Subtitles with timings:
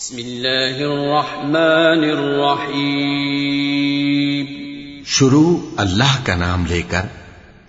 [0.00, 4.46] بسم الله الرحمن الرحيم
[5.06, 7.00] شروع اللہ کا نام لے کر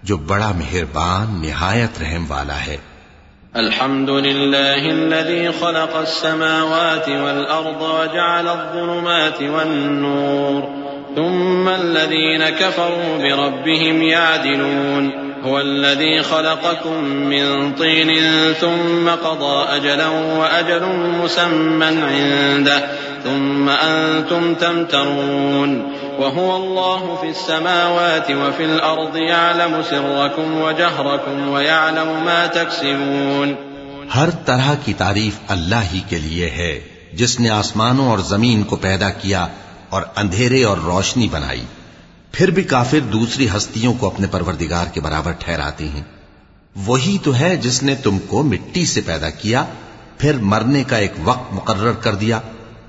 [0.04, 2.78] جو بڑا مہربان نہایت رحم والا ہے۔
[3.54, 10.62] الحمد لله الذي خلق السماوات والأرض وجعل الظلمات والنور
[11.16, 18.18] ثم الذين كفروا بربهم يعدلون هو الذي خلقكم من طين
[18.60, 22.80] ثم قضى أجلا وأجل مسمى عنده،
[23.24, 25.82] ثم أنتم تمترون.
[26.20, 33.54] وهو الله في السماوات وفي الأرض يعلم سركم وجهركم ويعلم ما تكسبون.
[34.16, 36.80] ہر طرح کی تعریف اللہ ہی کے لیے ہے،
[37.14, 39.48] جس نے آسمانوں اور زمین کو پیدا کیا
[39.90, 41.64] اور اندھیرے اور روشنی بنائی۔
[42.32, 46.04] پھر بھی کافر دوسری ہستیوں کو اپنے پروردگار کے برابر ٹھہراتے ہیں۔
[46.76, 49.66] وہی تو ہے جس نے تم کو مٹی سے پیدا کیا،
[50.18, 52.40] پھر مرنے کا ایک وقت مقرر کر دیا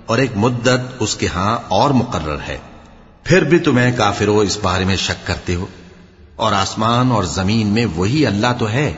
[0.07, 2.59] اور ایک مدت اس کے ہاں اور مقرر ہے۔
[3.25, 5.67] پھر بھی تمہیں کافرو اس بارے میں شک کرتے ہو۔
[6.37, 8.93] اور آسمان اور زمین میں وہی اللہ تو ہے۔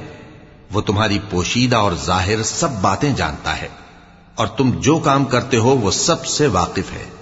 [0.72, 3.68] وہ تمہاری پوشیدہ اور ظاہر سب باتیں جانتا ہے۔
[4.34, 7.21] اور تم جو کام کرتے ہو وہ سب سے واقف ہے۔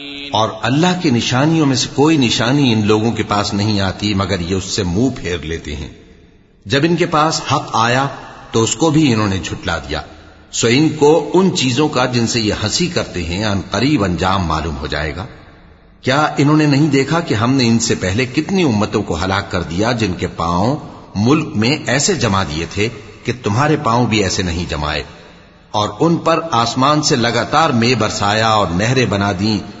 [0.31, 4.39] اور اللہ کی نشانیوں میں سے کوئی نشانی ان لوگوں کے پاس نہیں آتی، مگر
[4.39, 5.89] یہ اس سے منہ پھیر لیتے ہیں۔
[6.65, 8.07] جب ان کے پاس حق آیا،
[8.51, 10.01] تو اس کو بھی انہوں نے جھٹلا دیا۔
[10.51, 14.45] سو ان کو ان چیزوں کا جن سے یہ ہنسی کرتے ہیں، ان قریب انجام
[14.45, 15.25] معلوم ہو جائے گا۔
[16.01, 19.51] کیا انہوں نے نہیں دیکھا کہ ہم نے ان سے پہلے کتنی امتوں کو ہلاک
[19.51, 20.77] کر دیا، جن کے پاؤں
[21.15, 22.89] ملک میں ایسے جما دیے تھے
[23.23, 25.03] کہ تمہارے پاؤں بھی ایسے نہیں جمائے؟
[25.71, 29.80] اور ان پر آسمان سے لگاتار میں برسایا اور نہریں بنا دیں۔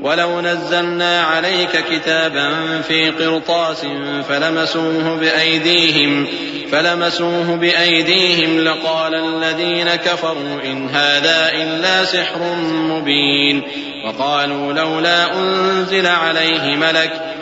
[0.00, 3.80] ولو نزلنا عليك كتابا في قرطاس
[4.28, 6.26] فلمسوه بأيديهم
[6.72, 13.62] فلمسوه بأيديهم لقال الذين كفروا إن هذا إلا سحر مبين
[14.04, 17.41] وقالوا لولا أنزل عليه ملك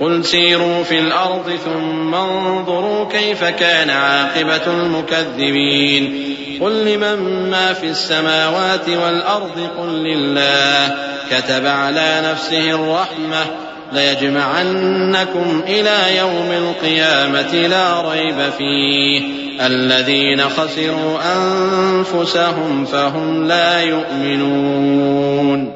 [0.00, 6.34] قل سيروا في الأرض ثم انظروا كيف كان عاقبة المكذبين.
[6.60, 10.94] قل لمن ما في السماوات والأرض؟ قل لله.
[11.30, 13.44] كتب على نفسه الرحمة.
[13.92, 19.22] ليجمعنكم إلى يوم القيامة لا ريب فيه.
[19.66, 25.72] الذين خسروا أنفسهم فهم لا يؤمنون.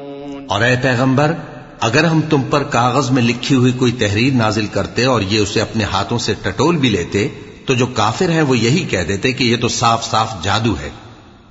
[0.51, 0.77] اور
[1.79, 5.61] اگر ہم تم پر کاغذ میں لکھی ہوئی کوئی تحریر نازل کرتے اور یہ اسے
[5.61, 7.27] اپنے ہاتھوں سے ٹٹول بھی لیتے،
[7.65, 10.89] تو جو کافر ہیں وہ یہی کہہ دیتے کہ یہ تو صاف صاف جادو ہے۔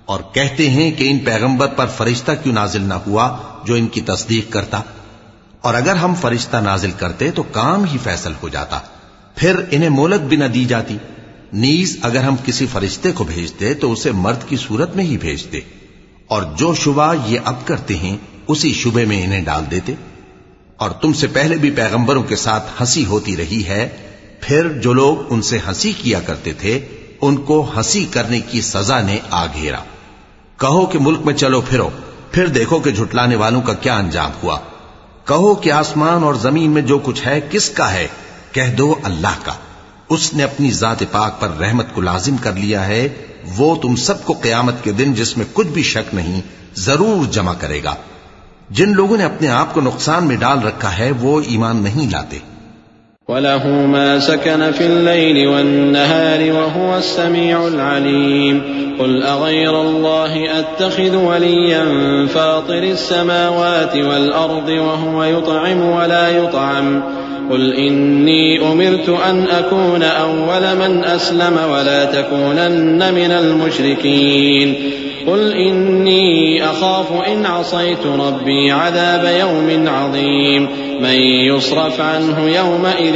[0.04, 4.00] اور کہتے ہیں کہ ان پیغمبر پر فرشتہ کیوں نازل نہ ہوا جو ان کی
[4.00, 4.81] تصدیق کرتا۔
[5.60, 8.78] اور اگر ہم فرشتہ نازل کرتے تو کام ہی فیصل ہو جاتا۔
[9.36, 10.98] پھر انہیں مولت بھی نہ دی جاتی۔
[11.53, 15.60] نیز اگر ہم کسی فرشتے کو بھیجتے تو اسے مرد کی صورت میں ہی بھیجتے۔
[16.26, 18.16] اور جو شبہ یہ اب کرتے ہیں،
[18.48, 19.95] اسی شبے میں انہیں ڈال دیتے۔
[20.76, 23.88] اور تم سے پہلے بھی پیغمبروں کے ساتھ ہنسی ہوتی رہی ہے،
[24.40, 26.80] پھر جو لوگ ان سے ہنسی کیا کرتے تھے،
[27.20, 29.78] ان کو ہنسی کرنے کی سزا نے آ گھیرا۔
[30.60, 31.88] کہو کہ ملک میں چلو پھرو،
[32.32, 34.58] پھر دیکھو کہ جھٹلانے والوں کا کیا انجام ہوا۔
[35.24, 38.08] کہو کہ آسمان اور زمین میں جو کچھ ہے، کس کا ہے؟
[38.52, 39.52] کہہ دو اللہ کا۔
[40.08, 43.08] اس نے اپنی ذات پاک پر رحمت کو لازم کر لیا ہے۔
[43.56, 46.40] وہ تم سب کو قیامت کے دن جس میں کچھ بھی شک نہیں،
[46.74, 47.94] ضرور جمع کرے گا۔
[48.71, 52.39] جن لوگوں نے اپنے آپ کو نقصان میں ڈال رکھا ہے وہ ایمان نہیں لاتے
[53.28, 58.60] وله ما سكن في الليل والنهار وهو السميع العليم
[58.98, 61.84] قل أغير الله أتخذ وليا
[62.27, 67.03] فاطر السماوات والأرض وهو يطعم ولا يطعم
[67.51, 74.74] قل إني أمرت أن أكون أول من أسلم ولا تكونن من المشركين
[75.26, 80.68] قل إني أخاف إن عصيت ربي عذاب يوم عظيم.
[81.00, 83.14] من يصرف عنه يومئذ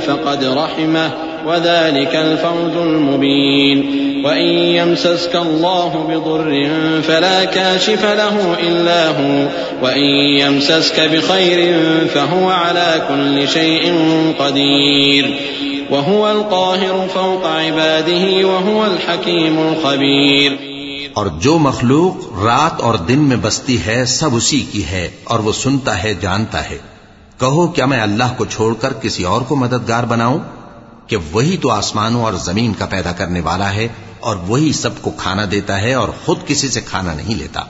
[0.00, 1.10] فقد رحمه
[1.46, 4.02] وذلك الفوز المبين.
[4.24, 6.68] وإن يمسسك الله بضر
[7.02, 9.46] فلا كاشف له إلا هو.
[9.82, 10.04] وإن
[10.38, 11.74] يمسسك بخير
[12.14, 13.94] فهو على كل شيء
[14.38, 15.34] قدير.
[15.90, 20.71] وهو القاهر فوق عباده وهو الحكيم الخبير.
[21.14, 25.52] اور جو مخلوق رات اور دن میں بستی ہے، سب اسی کی ہے اور وہ
[25.52, 26.78] سنتا ہے، جانتا ہے۔
[27.40, 30.38] کہو کیا میں اللہ کو چھوڑ کر کسی اور کو مددگار بناؤں؟
[31.06, 33.88] کہ وہی تو آسمانوں اور زمین کا پیدا کرنے والا ہے
[34.20, 37.62] اور وہی سب کو کھانا دیتا ہے اور خود کسی سے کھانا نہیں لیتا۔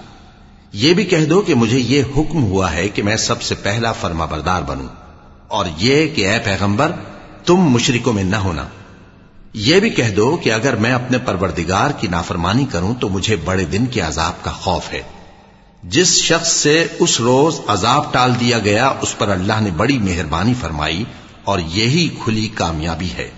[0.72, 3.92] یہ بھی کہہ دو کہ مجھے یہ حکم ہوا ہے کہ میں سب سے پہلا
[3.92, 4.88] فرما بردار بنوں۔
[5.48, 6.92] اور یہ کہ اے پیغمبر،
[7.46, 8.64] تم مشرکوں میں نہ ہونا۔
[9.54, 13.64] یہ بھی کہہ دو کہ اگر میں اپنے پروردگار کی نافرمانی کروں تو مجھے بڑے
[13.64, 15.02] دن کے عذاب کا خوف ہے۔
[15.82, 20.54] جس شخص سے اس روز عذاب ٹال دیا گیا، اس پر اللہ نے بڑی مہربانی
[20.60, 21.04] فرمائی
[21.44, 23.30] اور یہی کھلی کامیابی ہے۔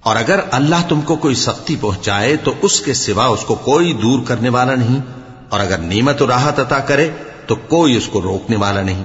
[0.00, 3.92] اور اگر اللہ تم کو کوئی سختی پہنچائے تو اس کے سوا اس کو کوئی
[3.92, 5.00] دور کرنے والا نہیں۔
[5.48, 7.10] اور اگر نعمت و راحت عطا کرے
[7.46, 9.02] تو کوئی اس کو روکنے والا نہیں۔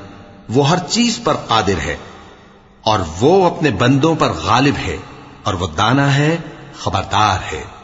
[0.49, 1.97] وہ ہر چیز پر قادر ہے
[2.81, 4.97] اور وہ اپنے بندوں پر غالب ہے۔
[5.43, 6.37] اور وہ دانا ہے
[6.79, 7.79] خبردار ہے۔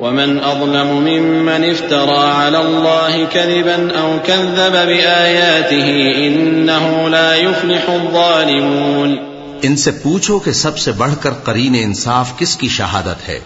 [0.00, 5.86] ومن أظلم ممن افترى على الله كذبا أو كذب بآياته
[6.26, 9.14] إنه لا يفلح الظالمون.
[9.62, 13.40] ان سے پوچھو کہ سب سے بڑھ کر قرین انصاف کس کی شہادت ہے؟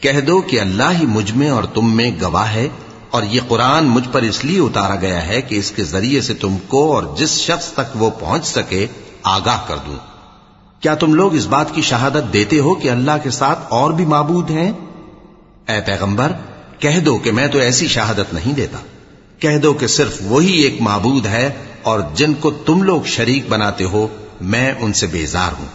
[0.00, 2.68] کہہ دو کہ اللہ ہی مجھ میں اور تم میں گواہ ہے،
[3.10, 6.34] اور یہ قرآن مجھ پر اس لیے اتارا گیا ہے کہ اس کے ذریعے سے
[6.34, 8.86] تم کو اور جس شخص تک وہ پہنچ سکے،
[9.22, 9.96] آگاہ کر دوں۔
[10.80, 14.04] کیا تم لوگ اس بات کی شہادت دیتے ہو کہ اللہ کے ساتھ اور بھی
[14.04, 14.72] معبود ہیں؟
[15.68, 16.32] اے پیغمبر،
[16.78, 18.78] کہہ دو کہ میں تو ایسی شہادت نہیں دیتا۔
[19.38, 21.50] کہہ دو کہ صرف وہی ایک معبود ہے
[21.82, 24.08] اور جن کو تم لوگ شریک بناتے ہو،
[24.40, 25.66] میں ان سے بیزار ہوں۔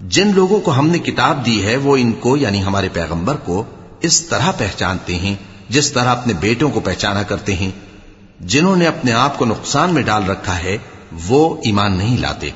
[0.00, 3.64] جن لوگوں کو ہم نے کتاب دی ہے، وہ ان کو یعنی ہمارے پیغمبر کو
[4.00, 5.34] اس طرح پہچانتے ہیں،
[5.68, 7.70] جس طرح اپنے بیٹوں کو پہچانا کرتے ہیں۔
[8.40, 10.78] جنہوں نے اپنے آپ کو نقصان میں ڈال رکھا ہے،
[11.28, 12.50] وہ ایمان نہیں لاتے۔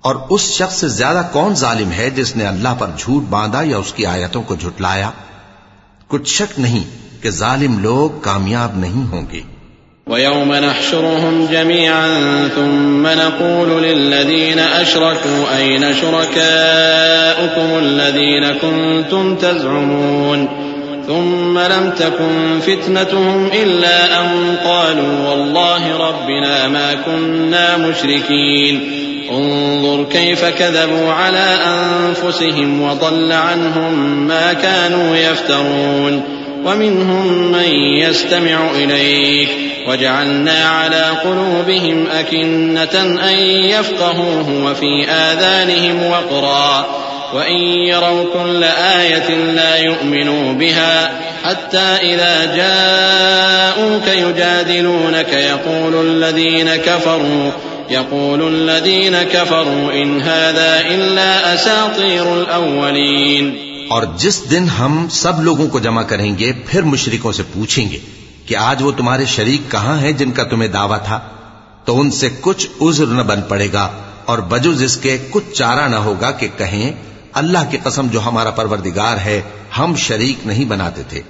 [0.00, 3.78] اور اس شخص سے زیادہ کون ظالم ہے جس نے اللہ پر جھوٹ باندھا یا
[3.78, 5.10] اس کی آیتوں کو جھٹلایا؟
[6.08, 6.84] کچھ شک نہیں
[7.22, 9.40] کہ ظالم لوگ کامیاب نہیں ہوں گے
[10.06, 20.48] ويوم نحشرهم جميعا ثم نقول للذين أشركوا أين شركاؤكم الذين كنتم تزعمون؟
[21.06, 29.07] ثم لم تكن فتنتهم إلا أن قالوا والله ربنا ما كنا مشركين.
[29.30, 36.22] انظر كيف كذبوا على أنفسهم وضل عنهم ما كانوا يفترون.
[36.64, 39.48] ومنهم من يستمع إليك
[39.88, 46.86] وجعلنا على قلوبهم أكنة أن يفقهوه وفي آذانهم وقرا.
[47.34, 47.56] وإن
[47.88, 51.10] يروا كل آية لا يؤمنوا بها
[51.44, 57.50] حتى إذا جاءوك يجادلونك يقول الذين كفروا
[57.90, 63.56] يقول الذين كفروا إن هذا إلا أساطير الأولين.
[63.88, 67.98] اور جس دن ہم سب لوگوں کو جمع کریں گے، پھر مشرکوں سے پوچھیں گے
[68.46, 71.20] کہ آج وہ تمہارے شریک کہاں ہیں جن کا تمہیں دعویٰ تھا؟
[71.84, 73.88] تو ان سے کچھ عذر نہ بن پڑے گا
[74.24, 76.92] اور بجز اس کے کچھ چارہ نہ ہوگا کہ کہیں،
[77.32, 79.40] اللہ کی قسم جو ہمارا پروردگار ہے،
[79.78, 81.22] ہم شریک نہیں بناتے تھے۔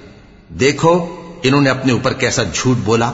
[0.49, 3.11] دیکھو، انہوں نے اپنے اوپر کیسا جھوٹ بولا؟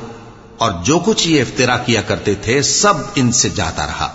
[0.58, 4.12] اور جو کچھ یہ افطرا کیا کرتے تھے سب ان سے جاتا رہا۔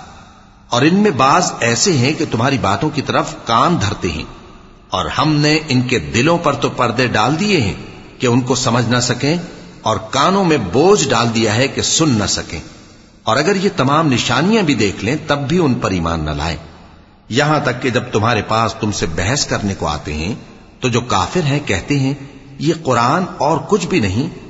[0.68, 4.24] اور ان میں بعض ایسے ہیں کہ تمہاری باتوں کی طرف کان دھرتے ہیں۔
[4.88, 7.74] اور ہم نے ان کے دلوں پر تو پردے ڈال دیے ہیں
[8.18, 9.36] کہ ان کو سمجھ نہ سکیں
[9.82, 12.60] اور کانوں میں بوجھ ڈال دیا ہے کہ سن نہ سکیں۔
[13.22, 16.56] اور اگر یہ تمام نشانیاں بھی دیکھ لیں تب بھی ان پر ایمان نہ لائیں۔
[17.28, 20.34] یہاں تک کہ جب تمہارے پاس تم سے بحث کرنے کو آتے ہیں
[20.80, 22.14] تو جو کافر ہیں کہتے ہیں،
[22.58, 24.49] یہ قرآن اور کچھ بھی نہیں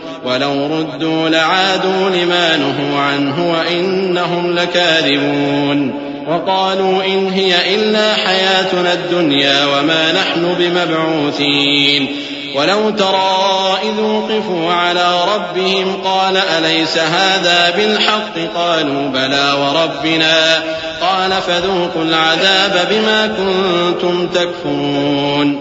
[0.25, 5.91] ولو ردوا لعادوا لما نهوا عنه وإنهم لكاذبون.
[6.27, 12.07] وقالوا إن هي إلا حياتنا الدنيا وما نحن بمبعوثين.
[12.55, 20.61] ولو ترى إذ وقفوا على ربهم قال أليس هذا بالحق؟ قالوا بلى وربنا.
[21.01, 25.55] قال فذوقوا العذاب بما كنتم تكفرون.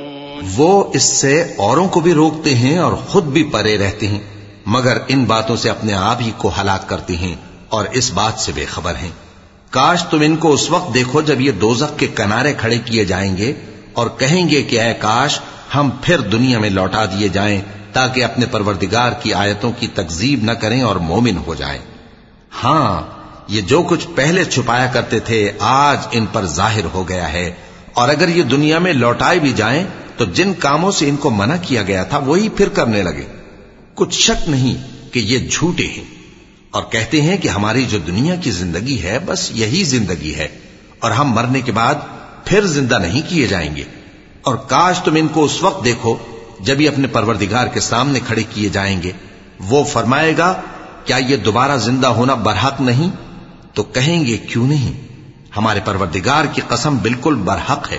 [0.57, 4.99] وہ اس سے اوروں کو بھی روکتے ہیں اور خود بھی پرے رہتے ہیں مگر
[5.09, 7.35] ان باتوں سے اپنے آپ ہی کو ہلاک کرتی ہیں
[7.69, 9.11] اور اس بات سے بے خبر ہیں۔
[9.71, 13.37] کاش تم ان کو اس وقت دیکھو جب یہ دوزخ کے کنارے کھڑے کیے جائیں
[13.37, 13.52] گے
[13.93, 15.40] اور کہیں گے کہ اے کاش،
[15.75, 17.61] ہم پھر دنیا میں لوٹا دیے جائیں
[17.93, 21.81] تاکہ اپنے پروردگار کی آیتوں کی تکزیب نہ کریں اور مومن ہو جائیں۔
[22.64, 23.02] ہاں
[23.49, 27.52] یہ جو کچھ پہلے چھپایا کرتے تھے آج ان پر ظاہر ہو گیا ہے۔
[27.95, 29.87] اور اگر یہ دنیا میں لوٹائے بھی جائیں،
[30.17, 33.39] تو جن کاموں سے ان کو منع کیا گیا تھا، وہی پھر کرنے لگے۔
[34.00, 34.75] کچھ شک نہیں
[35.12, 36.04] کہ یہ جھوٹے ہیں
[36.71, 40.49] اور کہتے ہیں کہ ہماری جو دنیا کی زندگی ہے بس یہی زندگی ہے
[40.99, 41.95] اور ہم مرنے کے بعد
[42.45, 43.85] پھر زندہ نہیں کیے جائیں گے۔
[44.42, 46.16] اور کاش تم ان کو اس وقت دیکھو
[46.61, 49.12] جب یہ اپنے پروردگار کے سامنے کھڑے کیے جائیں گے۔
[49.61, 50.61] وہ فرمائے گا،
[51.04, 53.11] کیا یہ دوبارہ زندہ ہونا برحق نہیں؟
[53.75, 55.00] تو کہیں گے، کیوں نہیں؟
[55.57, 57.99] ہمارے پروردگار کی قسم بالکل برحق ہے۔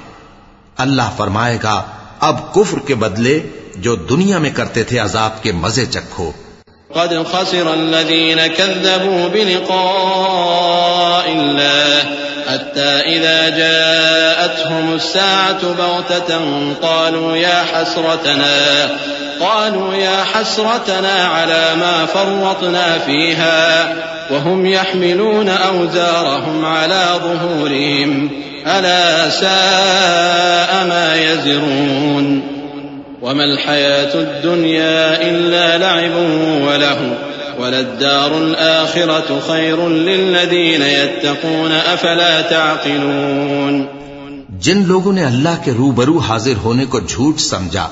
[0.78, 1.84] اللہ فرمائے گا،
[2.20, 3.40] اب کفر کے بدلے
[3.76, 6.32] جو دنیا میں کرتے تھے عذاب کے مزے چکھو۔
[6.94, 12.00] قد خسر الذين كذبوا بلقاء الله
[12.48, 16.40] حتى إذا جاءتهم الساعة بغتة
[16.82, 18.88] قالوا يا حسرتنا،
[19.40, 23.94] قالوا يا حسرتنا على ما فرطنا فيها،
[24.30, 28.28] وهم يحملون أوزارهم على ظهورهم،
[28.66, 32.51] ألا ساء ما يزرون۔
[33.22, 36.16] وما الحياة الدنيا إلا لعب
[36.68, 37.02] وله
[37.60, 43.84] وللدار الآخرة خير للذين يتقون أفلا تعقلون
[44.50, 47.90] جن لوگوں نے اللہ کے روبرو حاضر ہونے کو جھوٹ سمجھا،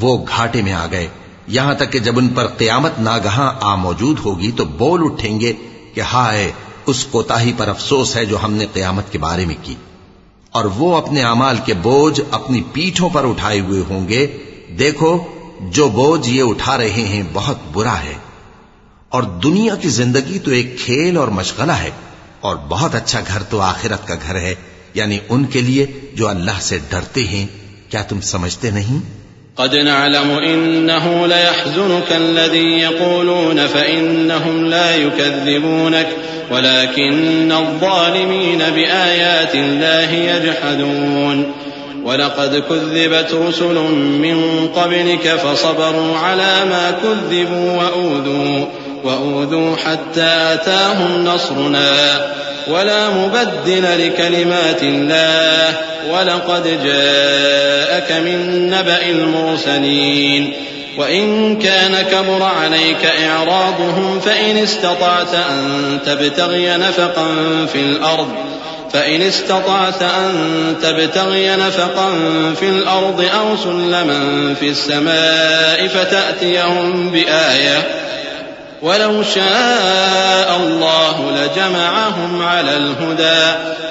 [0.00, 1.08] وہ گھاٹے میں آ گئے۔
[1.46, 5.52] یہاں تک کہ جب ان پر قیامت ناگہاں آ موجود ہوگی تو بول اٹھیں گے
[5.94, 6.52] کہ ہائے،
[6.86, 9.74] اس کوتاہی پر افسوس ہے جو ہم نے قیامت کے بارے میں کی۔
[10.50, 14.26] اور وہ اپنے امال کے بوجھ اپنی پیٹھوں پر اٹھائے ہوئے ہوں گے
[14.78, 15.24] دیکھو،
[15.60, 18.14] جو بوجھ یہ اٹھا رہے ہیں بہت برا ہے۔
[19.08, 21.90] اور دنیا کی زندگی تو ایک کھیل اور مشغلہ ہے،
[22.40, 24.54] اور بہت اچھا گھر تو آخرت کا گھر ہے۔
[24.94, 27.46] یعنی ان کے لیے جو اللہ سے ڈرتے ہیں،
[27.90, 36.18] کیا تم سمجھتے نہیں؟ قد نعلم إنه ليحزنك الذي يقولون فإنهم لا يكذبونك،
[36.52, 41.52] ولكن الظالمين بآيات الله يجحدون۔
[42.04, 48.66] ولقد كذبت رسل من قبلك فصبروا على ما كذبوا وأوذوا
[49.04, 52.26] وأوذوا حتى أتاهم نصرنا.
[52.68, 55.76] ولا مبدل لكلمات الله
[56.10, 60.52] ولقد جاءك من نبأ المرسلين.
[60.98, 67.26] وإن كان كبر عليك إعراضهم فإن استطعت أن تبتغي نفقا
[67.72, 68.28] في الأرض.
[68.94, 72.08] فإن استطعت أن تبتغي نفقا
[72.58, 74.18] في الأرض أو سلما
[74.60, 77.78] في السماء فتأتيهم بآية
[78.82, 83.42] ولو شاء الله لجمعهم على الهدى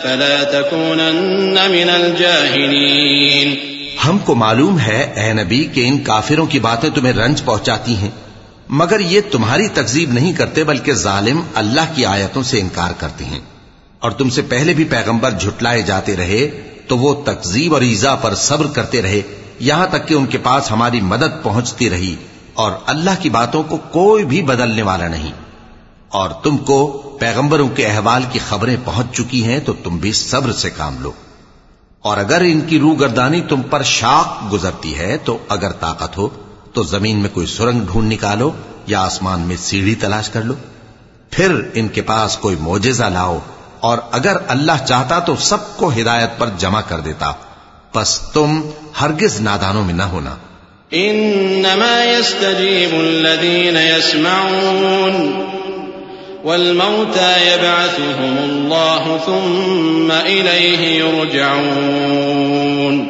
[0.04, 3.56] فلا تكونن من الجاهلين۔
[4.08, 8.10] ہم کو معلوم ہے اے نبی کہ ان کافروں کی باتیں تمہیں رنج پہنچاتی ہیں،
[8.70, 13.40] مگر یہ تمہاری تکزیب نہیں کرتے بلکہ ظالم اللہ کی آیتوں سے انکار کرتے ہیں۔
[14.04, 16.48] اور تم سے پہلے بھی پیغمبر جھٹلائے جاتے رہے،
[16.88, 19.22] تو وہ تکزیب اور ایزا پر صبر کرتے رہے،
[19.60, 22.16] یہاں تک کہ ان کے پاس ہماری مدد پہنچتی رہی،
[22.54, 25.32] اور اللہ کی باتوں کو کوئی بھی بدلنے والا نہیں۔
[26.10, 26.88] اور تم کو
[27.20, 31.12] پیغمبروں کے احوال کی خبریں پہنچ چکی ہیں، تو تم بھی صبر سے کام لو۔
[32.00, 36.30] اور اگر ان کی روح گردانی تم پر شاق گزرتی ہے، تو اگر طاقت ہو،
[36.74, 38.52] تو زمین میں کوئی سرنگ ڈھونڈ نکالو
[38.88, 40.54] یا آسمان میں سیڑھی تلاش کر لو۔
[41.30, 43.40] پھر ان کے پاس کوئی موجزہ لاؤ
[43.84, 47.34] اور اگر اللہ چاہتا تو سب کو ہدایت پر جمع کر دیتا۔
[47.94, 48.62] پس تم
[49.02, 50.36] ہرگز نادانوں میں نہ ہونا۔
[50.92, 55.44] انما يستجيب الذين يسمعون
[56.44, 63.08] والموتى يبعثهم الله ثم اليه يرجعون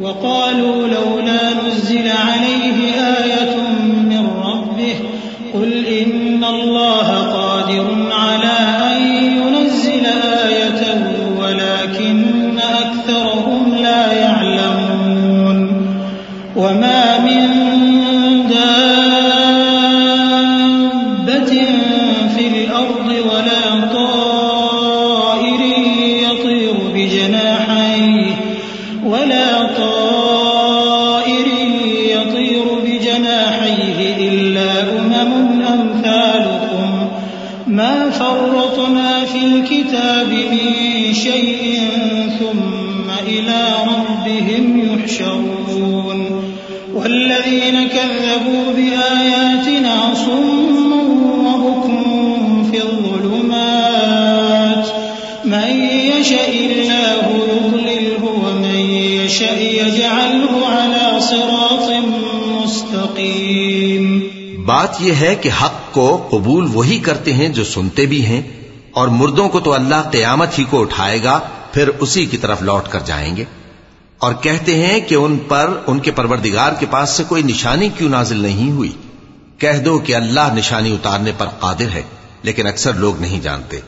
[0.00, 3.56] وقالوا لولا نزل عليه ايه
[3.86, 4.94] من ربه
[5.52, 8.77] قل ان الله قادر على
[41.28, 41.88] شيء
[42.38, 46.54] ثم إلى ربهم يحشرون.
[46.94, 50.92] والذين كذبوا بآياتنا صم
[51.46, 52.02] وبكم
[52.70, 54.86] في الظلمات.
[55.44, 58.90] من يشاء الله يضلله ومن
[59.24, 61.90] يشاء يجعله على صراط
[62.48, 64.20] مستقيم.
[64.64, 68.42] بات یہ ہے کہ حق کو قبول وہی کرتے ہیں جو سنتے بھی ہیں
[68.98, 71.40] اور مردوں کو تو اللہ قیامت ہی کو اٹھائے گا،
[71.72, 73.44] پھر اسی کی طرف لوٹ کر جائیں گے۔
[74.18, 78.10] اور کہتے ہیں کہ ان پر، ان کے پروردگار کے پاس سے کوئی نشانی کیوں
[78.10, 78.92] نازل نہیں ہوئی؟
[79.58, 82.02] کہہ دو کہ اللہ نشانی اتارنے پر قادر ہے،
[82.42, 83.80] لیکن اکثر لوگ نہیں جانتے۔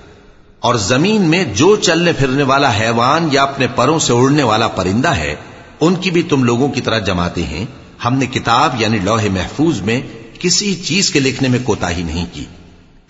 [0.61, 5.09] اور زمین میں جو چلنے پھرنے والا حیوان یا اپنے پروں سے اڑنے والا پرندہ
[5.09, 5.35] ہے،
[5.81, 7.65] ان کی بھی تم لوگوں کی طرح جماتے ہیں۔
[8.05, 10.01] ہم نے کتاب یعنی لوح محفوظ میں
[10.41, 12.45] کسی چیز کے لکھنے میں کوتا ہی نہیں کی۔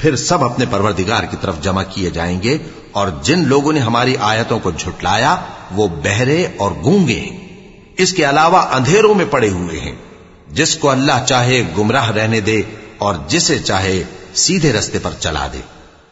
[0.00, 2.58] پھر سب اپنے پروردگار کی طرف جمع کیے جائیں گے
[2.92, 5.36] اور جن لوگوں نے ہماری آیتوں کو جھٹلایا،
[5.72, 7.38] وہ بہرے اور گونگے ہیں۔
[7.96, 9.94] اس کے علاوہ اندھیروں میں پڑے ہوئے ہیں۔
[10.50, 12.62] جس کو اللہ چاہے گمراہ رہنے دے
[12.98, 14.02] اور جسے چاہے
[14.34, 15.58] سیدھے رستے پر چلا دے۔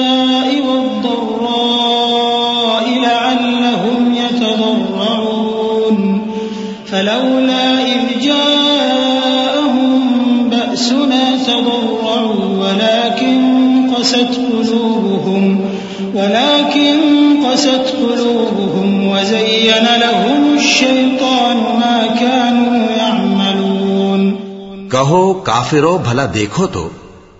[25.01, 26.89] کہو، کافرو، بھلا دیکھو تو۔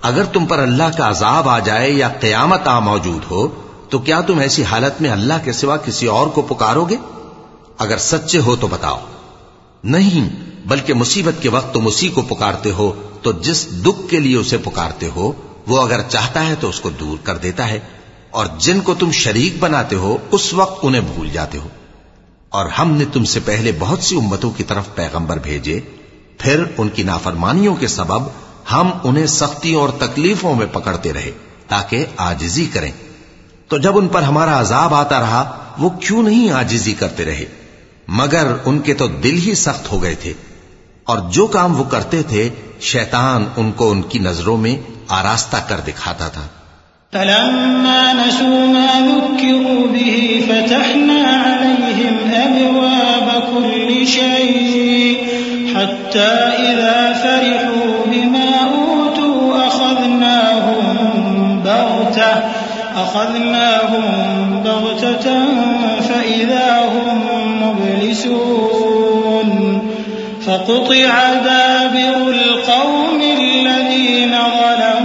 [0.02, 3.48] اگر تم پر اللہ کا عذاب آ جائے یا قیامت آ موجود ہو،
[3.90, 6.96] تو کیا تم ایسی حالت میں اللہ کے سوا کسی اور کو پکارو گے؟
[7.78, 9.00] اگر سچے ہو تو بتاؤ۔
[9.84, 10.30] نہیں،
[10.68, 14.58] بلکہ مصیبت کے وقت تم اسی کو پکارتے ہو، تو جس دکھ کے لیے اسے
[14.58, 15.32] پکارتے ہو،
[15.68, 17.80] وہ اگر چاہتا ہے تو اس کو دور کر دیتا ہے۔
[18.32, 21.68] اور جن کو تم شریک بناتے ہو، اس وقت انہیں بھول جاتے ہو۔
[22.50, 25.80] اور ہم نے تم سے پہلے بہت سی امتوں کی طرف پیغمبر بھیجے۔
[26.38, 28.24] پھر ان کی نافرمانیوں کے سبب
[28.72, 31.32] ہم انہیں سختی اور تکلیفوں میں پکڑتے رہے
[31.68, 32.92] تاکہ آجزی کریں۔
[33.68, 37.46] تو جب ان پر ہمارا عذاب آتا رہا، وہ کیوں نہیں آجزی کرتے رہے؟
[38.08, 40.34] مگر ان کے تو دل ہی سخت ہو گئے تھے۔
[41.04, 42.50] اور جو کام وہ کرتے تھے،
[42.82, 46.48] شیطان ان کو ان کی نظروں میں آراستہ کر دکھاتا تھا۔
[47.12, 55.01] فلما نسوا ما ذكروا به، فتحنا عليهم أبواب كل شيء.
[55.82, 56.32] حتى
[56.70, 60.98] إذا فرحوا بما أوتوا أخذناهم
[61.66, 62.34] بغتة
[62.96, 64.06] أخذناهم
[64.66, 65.46] بغتة
[66.02, 67.10] فإذا هم
[67.64, 69.52] مبلسون.
[70.48, 75.01] فقطع دابر القوم الذين ظلموا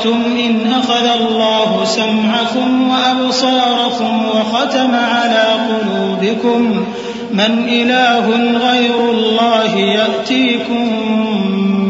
[0.00, 6.84] أرأيتم إن أخذ الله سمعكم وأبصاركم وختم على قلوبكم
[7.32, 8.26] من إله
[8.70, 10.88] غير الله يأتيكم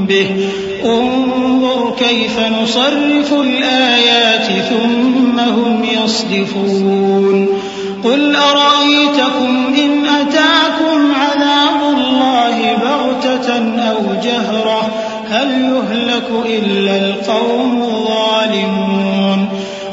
[0.09, 0.49] به
[0.85, 7.49] انظر كيف نصرف الآيات ثم هم يصدفون
[8.05, 11.13] قل أرأيتكم إن أتاكم
[16.31, 19.47] إلا القوم الظالمون.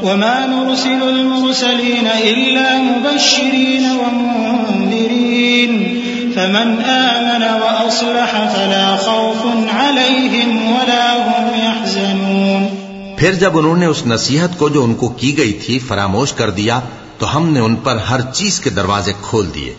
[0.03, 5.83] وما نرسل المرسلين إلا مبشرين ومنذرين.
[6.35, 12.67] فمن آمن وأصلح فلا خوف عليهم ولا هم يحزنون.
[13.17, 16.49] پھر جب انہوں نے اس نصیحت کو جو ان کو کی گئی تھی فراموش کر
[16.49, 16.79] دیا،
[17.17, 19.73] تو ہم نے ان پر ہر چیز کے دروازے کھول دیے۔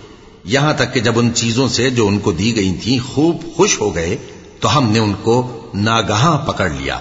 [0.45, 3.81] یہاں تک کہ جب ان چیزوں سے جو ان کو دی گئی تھی خوب خوش
[3.81, 4.17] ہو گئے
[4.61, 6.99] تو ہم نے ان کو ناگہاں پکڑ لیا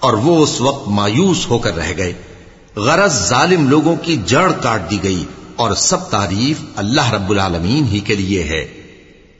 [0.00, 2.12] اور وہ اس وقت مایوس ہو کر رہ گئے۔
[2.76, 5.24] غرض ظالم لوگوں کی جڑ کاٹ دی گئی
[5.56, 8.80] اور سب تعریف اللہ رب العالمین ہی کے لیے ہے۔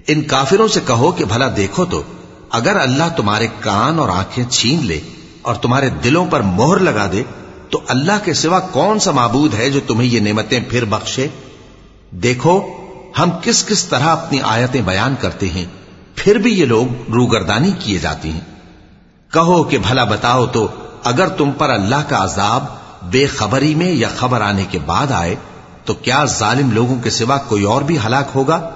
[0.07, 2.03] ان کافروں سے کہو کہ بھلا دیکھو تو،
[2.51, 5.01] اگر اللہ تمہارے کان اور آنکھیں چھین لے
[5.43, 7.23] اور تمہارے دلوں پر مہر لگا دے،
[7.71, 11.29] تو اللہ کے سوا کون سا معبود ہے جو تمہیں یہ نعمتیں پھر بخشے؟
[12.11, 12.61] دیکھو،
[13.19, 15.65] ہم کس کس طرح اپنی آیتیں بیان کرتے ہیں۔
[16.15, 18.41] پھر بھی یہ لوگ روگردانی کیے جاتی ہیں۔
[19.33, 20.67] کہو کہ بھلا بتاؤ تو
[21.05, 22.65] اگر تم پر اللہ کا عذاب
[23.03, 25.35] بے خبری میں یا خبر آنے کے بعد آئے،
[25.85, 28.71] تو کیا ظالم لوگوں کے سوا کوئی اور بھی ہلاک ہوگا؟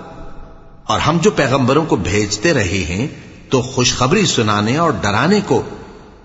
[0.87, 3.07] اور ہم جو پیغمبروں کو بھیجتے رہے ہیں،
[3.51, 5.63] تو خوشخبری سنانے اور ڈرانے کو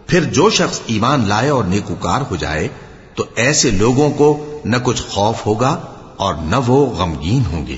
[0.08, 2.68] پھر جو شخص ایمان لائے اور نیکوکار ہو جائے،
[3.16, 5.80] تو ایسے لوگوں کو نہ کچھ خوف ہوگا
[6.18, 7.78] اور نہ وہ غمگین ہوں گے۔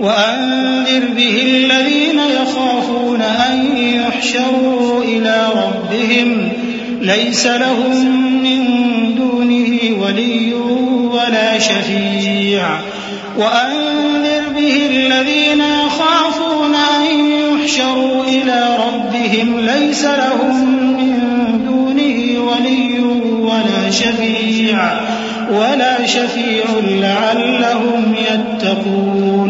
[0.00, 6.48] وأنذر به الذين يخافون أن يحشروا إلى ربهم.
[7.00, 8.06] ليس لهم
[8.42, 8.64] من
[9.14, 10.54] دونه ولي
[11.12, 12.68] ولا شفيع.
[13.38, 19.60] وأنذر به الذين يخافون أن يحشروا إلى ربهم.
[19.60, 20.64] ليس لهم
[20.96, 21.18] من
[21.66, 23.00] دونه ولي
[23.42, 24.90] ولا شفيع.
[25.52, 29.49] ولا شفيع لعلهم يتقون.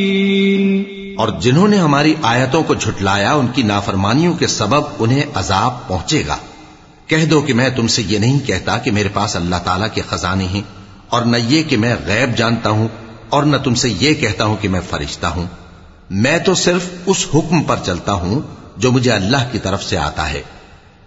[1.17, 6.23] اور جنہوں نے ہماری آیتوں کو جھٹلایا، ان کی نافرمانیوں کے سبب انہیں عذاب پہنچے
[6.27, 6.37] گا۔
[7.07, 10.01] کہہ دو کہ میں تم سے یہ نہیں کہتا کہ میرے پاس اللہ تعالیٰ کے
[10.09, 10.61] خزانے ہیں
[11.09, 12.87] اور نہ یہ کہ میں غیب جانتا ہوں
[13.29, 15.45] اور نہ تم سے یہ کہتا ہوں کہ میں فرشتہ ہوں۔
[16.09, 18.41] میں تو صرف اس حکم پر چلتا ہوں
[18.77, 20.41] جو مجھے اللہ کی طرف سے آتا ہے۔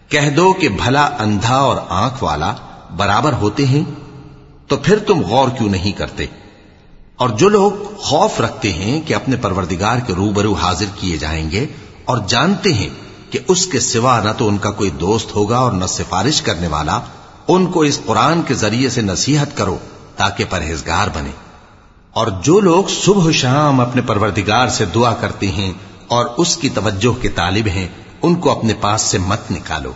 [0.09, 2.55] کہہ دو کہ بھلا اندھا اور آنکھ والا
[2.97, 3.83] برابر ہوتے ہیں
[4.69, 6.27] تو پھر تم غور کیوں نہیں کرتے؟
[7.16, 11.66] اور جو لوگ خوف رکھتے ہیں کہ اپنے پروردگار کے روبرو حاضر کیے جائیں گے
[12.05, 12.88] اور جانتے ہیں
[13.31, 16.68] کہ اس کے سوا نہ تو ان کا کوئی دوست ہوگا اور نہ سفارش کرنے
[16.68, 17.00] والا،
[17.48, 19.79] ان کو اس قرآن کے ذریعے سے نصیحت کرو
[20.16, 21.31] تاکہ پرہیزگار بنے۔
[22.11, 25.72] اور جو لوگ صبح و شام اپنے پروردگار سے دعا کرتے ہیں
[26.09, 27.88] اور اس کی توجہ کے طالب ہیں،
[28.22, 29.92] ان کو اپنے پاس سے مت نکالو۔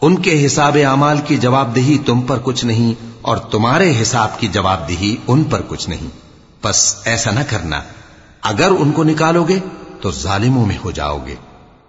[0.00, 4.48] ان کے حساب اعمال کی جواب دہی تم پر کچھ نہیں اور تمہارے حساب کی
[4.48, 6.23] جواب دہی ان پر کچھ نہیں۔
[6.64, 7.80] بس ایسا نہ کرنا۔
[8.42, 9.58] اگر ان کو نکالو گے
[10.00, 11.34] تو ظالموں میں ہو جاؤ گے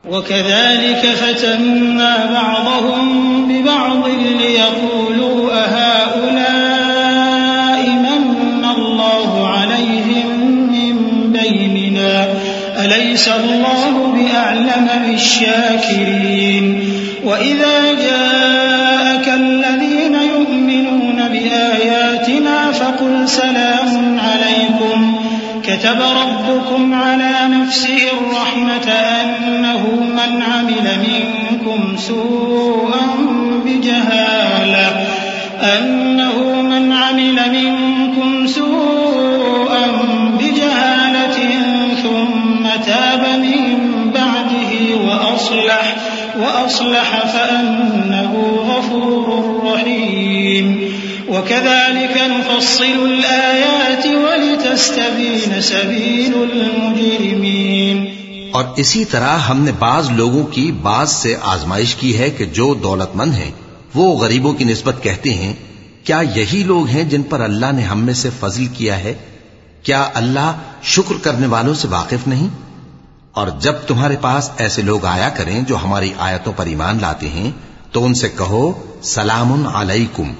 [0.09, 3.07] وكذلك فتنا بعضهم
[3.47, 4.07] ببعض
[4.41, 6.45] ليقولوا أهؤلاء
[7.89, 10.29] من الله عليهم
[10.73, 10.95] من
[11.31, 12.25] بيننا
[12.83, 16.65] أليس الله بأعلم بالشاكرين؟
[17.23, 19.29] وإذا جاءك
[23.25, 25.15] سلام عليكم.
[25.63, 29.81] كتب ربكم على نفسه الرحمة أنه
[30.13, 33.01] من عمل منكم سوءا
[33.65, 35.07] بجهالة.
[35.61, 39.85] أنه من عمل منكم سوءا
[40.39, 41.39] بجهالة
[42.03, 45.95] ثم تاب من بعده وأصلح
[46.39, 50.94] وأصلح فأنه غفور رحيم.
[51.27, 58.05] وكذلك نفصل الآيات ولتستبين سبيل المجرمين.
[58.51, 62.73] اور اسی طرح ہم نے بعض لوگوں کی بعض سے آزمائش کی ہے کہ جو
[62.73, 63.51] دولت مند ہیں،
[63.95, 65.53] وہ غریبوں کی نسبت کہتے ہیں،
[66.03, 69.13] کیا یہی لوگ ہیں جن پر اللہ نے ہم میں سے فضل کیا ہے؟
[69.83, 72.47] کیا اللہ شکر کرنے والوں سے واقف نہیں؟
[73.31, 77.51] اور جب تمہارے پاس ایسے لوگ آیا کریں جو ہماری آیتوں پر ایمان لاتے ہیں،
[77.91, 78.71] تو ان سے کہو،
[79.03, 80.33] سلام علیکم۔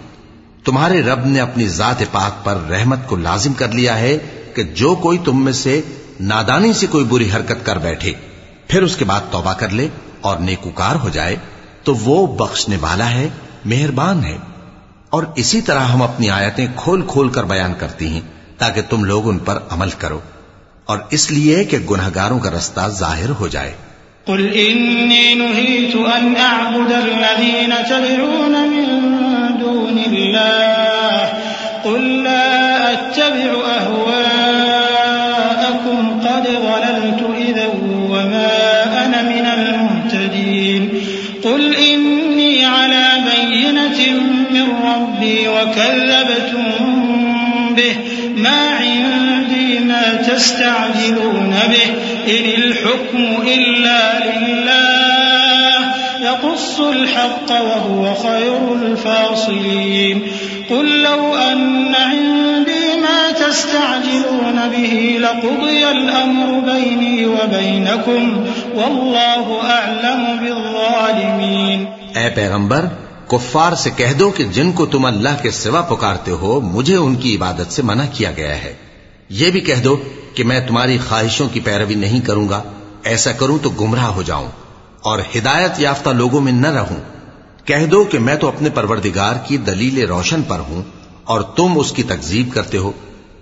[0.66, 4.18] تمہارے رب نے اپنی ذات پاک پر رحمت کو لازم کر لیا ہے
[4.56, 5.82] کہ جو کوئی تم میں سے
[6.20, 8.14] نادانی سے کوئی بری حرکت کر بیٹھے،
[8.68, 9.88] پھر اس کے بعد توبہ کر لے
[10.22, 11.36] اور نیکوکار ہو جائے،
[11.84, 13.30] تو وہ بخشنے والا ہے،
[13.66, 14.38] مہربان ہے۔
[15.10, 18.22] اور اسی طرح ہم اپنی آیتیں کھول کھول کر بیان کرتی ہیں،
[18.58, 20.20] تاکہ تم لوگ ان پر عمل کرو۔
[20.86, 23.74] اور اس لیے کہ گناہ گاروں کا رستہ ظاہر ہو جائے۔
[24.26, 29.25] قل إني نهيت أن أعبد الذين تدعون من
[30.36, 31.30] الله
[31.84, 34.70] قل لا أتبع أهواءكم
[36.20, 37.68] قد ضللت إذا
[38.10, 41.02] وما أنا من المهتدين.
[41.44, 44.00] قل إني على بينة
[44.52, 46.72] من ربي وكذبتم
[47.76, 47.96] به.
[48.36, 51.90] ما عندي ما تستعجلون به.
[52.28, 55.25] إن الحكم إلا لله.
[56.56, 60.20] يقص الحق وهو خير الفاصلين.
[60.68, 68.40] قل لو أن عندي ما تستعجلون به لقضي الأمر بيني وبينكم
[68.74, 71.86] والله أعلم بالظالمين.
[72.16, 72.86] اے پیغمبر،
[73.28, 77.16] کفار سے کہہ دو کہ جن کو تم اللہ کے سوا پکارتے ہو، مجھے ان
[77.16, 78.74] کی عبادت سے منع کیا گیا ہے۔
[79.30, 79.98] یہ بھی کہہ دو
[80.36, 82.64] کہ میں تمہاری خواہشوں کی پیروی نہیں کروں گا،
[83.04, 84.65] ایسا کروں تو گمراہ ہو جاؤں۔
[85.06, 86.96] اور ہدایت یافتہ لوگوں میں نہ رہوں۔
[87.66, 90.84] کہہ دو کہ میں تو اپنے پروردگار کی دلیل روشن پر ہوں
[91.24, 92.92] اور تم اس کی تکزیب کرتے ہو۔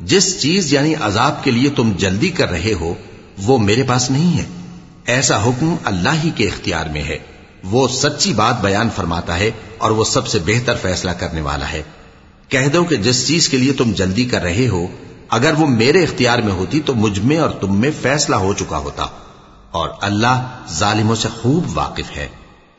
[0.01, 2.93] جس چیز یعنی عذاب کے لیے تم جلدی کر رہے ہو،
[3.43, 4.45] وہ میرے پاس نہیں ہے۔
[5.05, 7.17] ایسا حکم اللہ ہی کے اختیار میں ہے۔
[7.63, 11.83] وہ سچی بات بیان فرماتا ہے اور وہ سب سے بہتر فیصلہ کرنے والا ہے۔
[12.49, 14.87] کہہ دو کہ جس چیز کے لیے تم جلدی کر رہے ہو،
[15.29, 18.77] اگر وہ میرے اختیار میں ہوتی تو مجھ میں اور تم میں فیصلہ ہو چکا
[18.77, 19.05] ہوتا۔
[19.73, 22.27] اور اللہ ظالموں سے خوب واقف ہے۔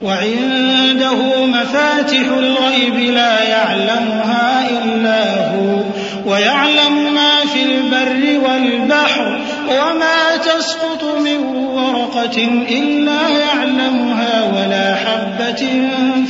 [0.02, 5.22] وعنده مفاتح الغيب لا يعلمها إلا
[5.54, 5.82] هو،
[6.24, 15.66] ويعلم ما في البر والبحر، وما تسقط من ورقة إلا يعلمها ولا حبة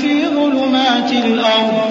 [0.00, 1.90] في ظلمات الأرض.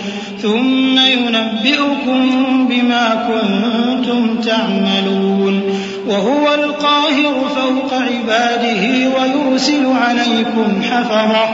[0.41, 2.23] ثم ينبئكم
[2.69, 5.61] بما كنتم تعملون.
[6.07, 8.83] وهو القاهر فوق عباده
[9.15, 11.45] ويرسل عليكم حفظة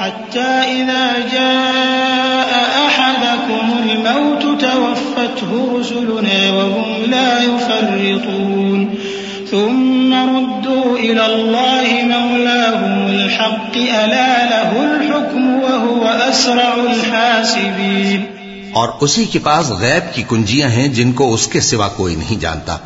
[0.00, 2.50] حتى إذا جاء
[2.86, 8.67] أحدكم الموت توفته رسلنا وهم لا يفرطون.
[9.50, 18.24] ثم ردوا إلى الله مولاهم الحق، ألا له الحكم وهو أسرع الحاسبين.
[18.72, 22.40] اور اسی کے پاس غیب کی کنجیاں ہیں جن کو اس کے سوا کوئی نہیں
[22.40, 22.76] جانتا،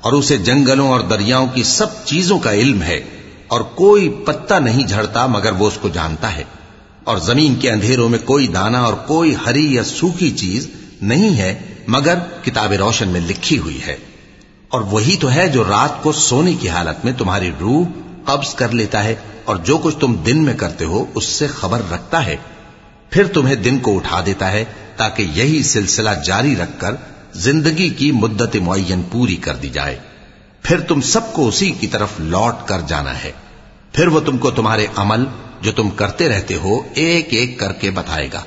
[0.00, 3.04] اور اسے جنگلوں اور دریاؤں کی سب چیزوں کا علم ہے،
[3.48, 6.44] اور کوئی پتا نہیں جھڑتا مگر وہ اس کو جانتا ہے۔
[7.04, 10.68] اور زمین کے اندھیروں میں کوئی دانا اور کوئی ہری یا سوکھی چیز
[11.02, 13.96] نہیں ہے، مگر کتاب روشن میں لکھی ہوئی ہے۔
[14.68, 17.86] اور وہی تو ہے جو رات کو سونے کی حالت میں تمہاری روح
[18.24, 21.80] قبض کر لیتا ہے اور جو کچھ تم دن میں کرتے ہو اس سے خبر
[21.92, 22.36] رکھتا ہے۔
[23.10, 24.64] پھر تمہیں دن کو اٹھا دیتا ہے
[24.96, 26.94] تاکہ یہی سلسلہ جاری رکھ کر
[27.32, 29.98] زندگی کی مدت معین پوری کر دی جائے۔
[30.62, 33.32] پھر تم سب کو اسی کی طرف لوٹ کر جانا ہے۔
[33.92, 35.24] پھر وہ تم کو تمہارے عمل
[35.60, 38.42] جو تم کرتے رہتے ہو ایک ایک کر کے بتائے گا۔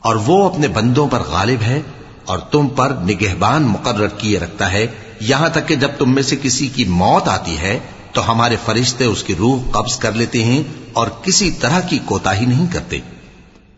[0.00, 1.80] اور وہ اپنے بندوں پر غالب ہے
[2.24, 4.86] اور تم پر نگہبان مقرر کیے رکھتا ہے
[5.20, 7.78] یہاں تک کہ جب تم میں سے کسی کی موت آتی ہے،
[8.12, 12.36] تو ہمارے فرشتے اس کی روح قبض کر لیتے ہیں اور کسی طرح کی کوتا
[12.36, 12.98] ہی نہیں کرتے۔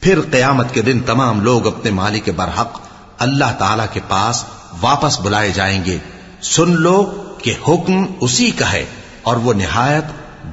[0.01, 2.81] پھر قیامت کے دن تمام لوگ اپنے مالک برحق
[3.19, 4.45] اللہ تعالی کے پاس
[4.81, 5.99] واپس بلائے جائیں گے۔
[6.43, 8.85] سن لو کہ حکم اسی کا ہے
[9.23, 10.05] اور وہ نہایت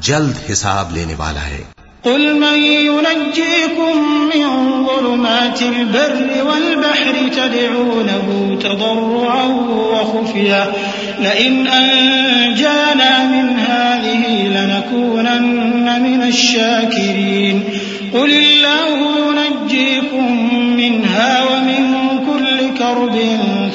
[0.01, 1.76] جلد حساب لینے والا ہے۔
[2.07, 3.95] قل من ينجيكم
[4.35, 4.47] من
[4.85, 9.45] ظلمات البر والبحر تدعونه تضرعا
[9.93, 10.73] وخفيا
[11.19, 17.63] لئن أنجانا من هذه لنكونن من الشاكرين.
[18.13, 18.87] قل الله
[19.27, 23.15] ينجيكم منها ومن كل كرب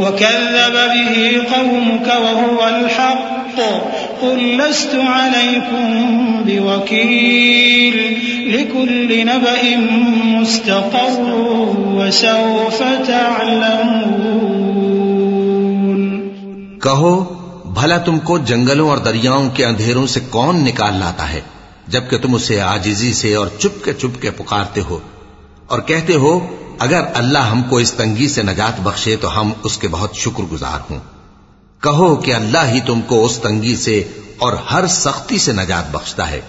[0.00, 3.30] وكذب به قومك وهو الحق.
[4.20, 5.88] قل لست عليكم
[6.46, 7.96] بوكيل
[8.54, 11.30] لكل نبأ مستقر
[11.94, 14.40] وسوف تعلمون.
[16.80, 17.20] کہو،
[17.64, 21.40] بھلا تم کو جنگلوں اور دریاؤں کے اندھیروں سے کون نکال لاتا ہے،
[21.88, 24.98] جبکہ تم اسے آجزی سے اور چپ کے چپ کے پکارتے ہو،
[25.66, 26.32] اور کہتے ہو
[26.80, 30.42] اگر اللہ ہم کو اس تنگی سے نجات بخشے تو ہم اس کے بہت شکر
[30.42, 30.98] گزار ہوں۔
[31.82, 34.04] کہو کہ اللہ ہی تم کو اس تنگی سے
[34.38, 36.40] اور ہر سختی سے نجات بخشتا ہے۔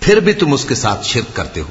[0.00, 1.66] پھر بھی تم اس کے ساتھ شرک کرتے ہو۔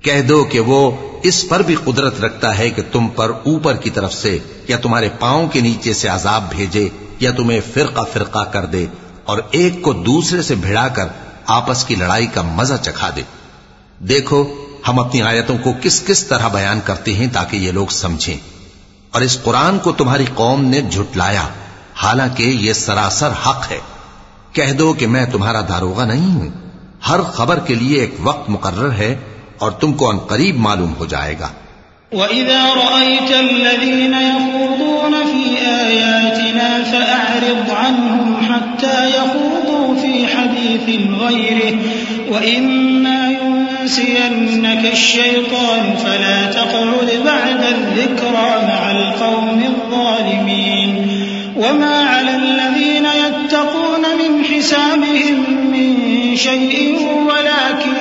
[0.00, 0.90] کہہ دو کہ وہ
[1.22, 4.38] اس پر بھی قدرت رکھتا ہے کہ تم پر اوپر کی طرف سے
[4.68, 6.88] یا تمہارے پاؤں کے نیچے سے عذاب بھیجے
[7.20, 8.86] یا تمہیں فرقہ فرقہ کر دے
[9.24, 11.06] اور ایک کو دوسرے سے بھڑا کر
[11.46, 13.22] آپس کی لڑائی کا مزہ چکھا دے۔
[13.98, 18.36] دیکھو ہم اپنی آیتوں کو کس کس طرح بیان کرتے ہیں تاکہ یہ لوگ سمجھیں۔
[19.10, 21.48] اور اس قرآن کو تمہاری قوم نے جھٹلایا،
[21.96, 23.78] حالانکہ یہ سراسر حق ہے۔
[24.52, 26.48] کہہ دو کہ میں تمہارا داروغہ نہیں ہوں۔
[27.08, 29.16] ہر خبر کے لیے ایک وقت مقرر ہے
[29.58, 31.48] اور تم کو ان قریب معلوم ہو جائے گا۔
[32.12, 44.92] وَإِذَا رَأَيْتَ الَّذِينَ يَخُوضُونَ فِي آيَاتِنَا فَأَعْرِضْ عَنْهُمْ حَتَّى يَخُوضُوا فِي حَدِيثٍ غَيْرِهِ وَإِمَّا يُنْسِيَنَّكَ
[44.92, 51.06] الشَّيْطَانُ فَلَا تَقْعُدْ بَعْدَ الذِّكْرَى مَعَ الْقَوْمِ الظَّالِمِينَ
[51.56, 55.36] وَمَا عَلَى الَّذِينَ يَتَّقُونَ مِنْ حِسَابِهِمْ
[55.72, 55.96] مِنْ
[56.36, 57.96] شَيْءٍ وَلَكِنْ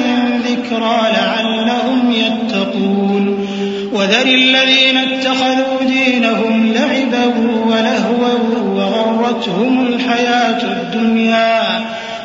[0.47, 3.47] ذِكْرَى لَعَلَّهُمْ يَتَّقُونَ
[3.93, 7.25] وذر الذين اتخذوا دينهم لعبا
[7.65, 8.33] ولهوا
[8.75, 11.85] وغرتهم الحياة الدنيا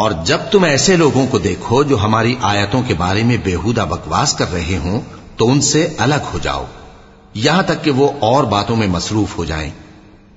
[0.00, 4.34] اور جب تم ایسے لوگوں کو دیکھو جو ہماری آیتوں کے بارے میں بےحودہ بکواس
[4.34, 5.00] کر رہے ہوں،
[5.36, 6.64] تو ان سے الگ ہو جاؤ۔
[7.34, 9.70] یہاں تک کہ وہ اور باتوں میں مصروف ہو جائیں۔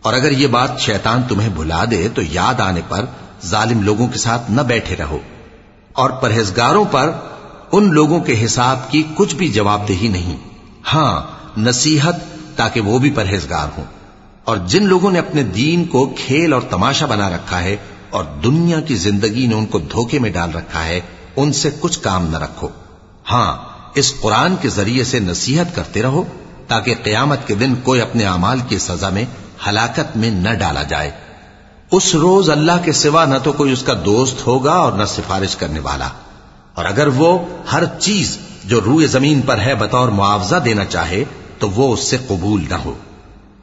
[0.01, 3.05] اور اگر یہ بات شیطان تمہیں بھلا دے، تو یاد آنے پر
[3.45, 5.17] ظالم لوگوں کے ساتھ نہ بیٹھے رہو۔
[5.93, 7.11] اور پرہیزگاروں پر
[7.71, 10.37] ان لوگوں کے حساب کی کچھ بھی جواب دہی نہیں۔
[10.93, 11.21] ہاں
[11.57, 12.15] نصیحت
[12.55, 13.85] تاکہ وہ بھی پرہیزگار ہوں۔
[14.43, 17.75] اور جن لوگوں نے اپنے دین کو کھیل اور تماشا بنا رکھا ہے
[18.13, 21.01] اور دنیا کی زندگی نے ان کو دھوکے میں ڈال رکھا ہے،
[21.35, 22.67] ان سے کچھ کام نہ رکھو۔
[23.31, 23.57] ہاں
[23.95, 26.23] اس قرآن کے ذریعے سے نصیحت کرتے رہو
[26.67, 29.25] تاکہ قیامت کے دن کوئی اپنے اعمال کی سزا میں
[29.67, 31.11] ہلاکت میں نہ ڈالا جائے۔
[31.91, 35.55] اس روز اللہ کے سوا نہ تو کوئی اس کا دوست ہوگا اور نہ سفارش
[35.55, 36.09] کرنے والا۔
[36.73, 37.39] اور اگر وہ
[37.71, 41.23] ہر چیز جو روئے زمین پر ہے بطور معاوضہ دینا چاہے،
[41.59, 42.93] تو وہ اس سے قبول نہ ہو۔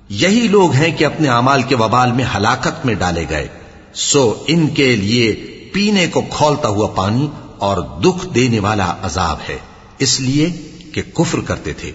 [0.09, 3.49] یہی لوگ ہیں کہ اپنے اعمال کے وبال میں ہلاکت میں ڈالے گئے۔
[3.95, 5.33] سو ان کے لیے
[5.73, 9.57] پینے کو کھولتا ہوا پانی اور دکھ دینے والا عذاب ہے۔
[9.99, 10.51] اس لیے
[10.95, 11.91] کہ کفر کرتے تھے۔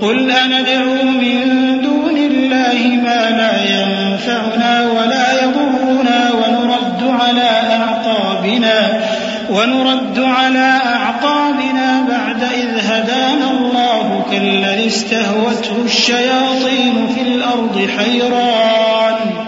[0.00, 8.98] قل أندعو من دون الله ما لا ينفعنا ولا يضرنا ونرد على أعقابنا،
[9.52, 19.47] ونرد على أعقابنا بعد إذ هدانا الله كالذي استهوته الشياطين في الأرض حيران۔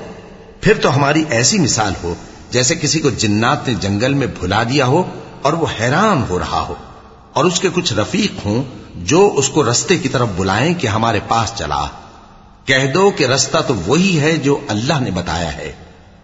[0.60, 2.14] پھر تو ہماری ایسی مثال ہو،
[2.50, 5.02] جیسے کسی کو جنات نے جنگل میں بھلا دیا ہو
[5.42, 6.74] اور وہ حیران ہو رہا ہو،
[7.32, 8.62] اور اس کے کچھ رفیق ہوں
[9.04, 11.84] جو اس کو رستے کی طرف بلائیں کہ ہمارے پاس چلا۔
[12.64, 15.72] کہہ دو کہ رستہ تو وہی ہے جو اللہ نے بتایا ہے،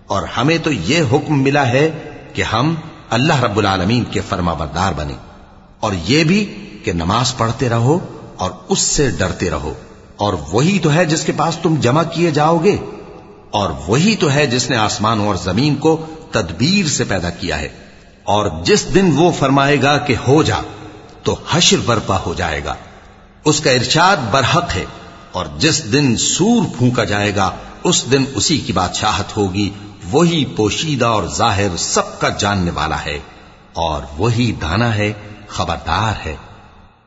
[0.06, 1.88] اور ہمیں تو یہ حکم ملا ہے
[2.34, 2.74] کہ ہم
[3.10, 5.20] اللہ رب العالمین کے فرما بردار بنے
[5.80, 6.44] اور یہ بھی
[6.84, 7.98] کہ نماز پڑھتے رہو
[8.36, 9.74] اور اس سے ڈرتے رہو۔
[10.16, 12.76] اور وہی تو ہے جس کے پاس تم جمع کیے جاؤ گے،
[13.50, 17.68] اور وہی تو ہے جس نے آسمانوں اور زمین کو تدبیر سے پیدا کیا ہے۔
[18.24, 20.60] اور جس دن وہ فرمائے گا کہ ہو جا،
[21.22, 22.74] تو حشر برپا ہو جائے گا۔
[23.44, 24.84] اس کا ارشاد برحق ہے،
[25.32, 27.50] اور جس دن سور پھونکا جائے گا،
[27.84, 29.70] اس دن اسی کی بادشاہت ہوگی۔
[30.10, 33.18] وہی پوشیدہ اور ظاہر سب کا جاننے والا ہے،
[33.72, 35.12] اور وہی دانا ہے،
[35.48, 36.36] خبردار ہے۔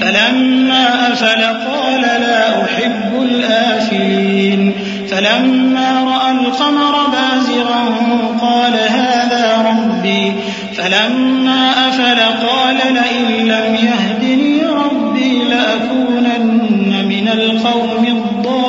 [0.00, 4.72] فلما أفل قال لا أحب الآفلين
[5.10, 7.84] فلما رأى القمر بازغا
[8.40, 10.32] قال هذا ربي.
[10.76, 18.68] فلما أفل قال لئن لم يهدني ربي لأكونن من القوم الضالين.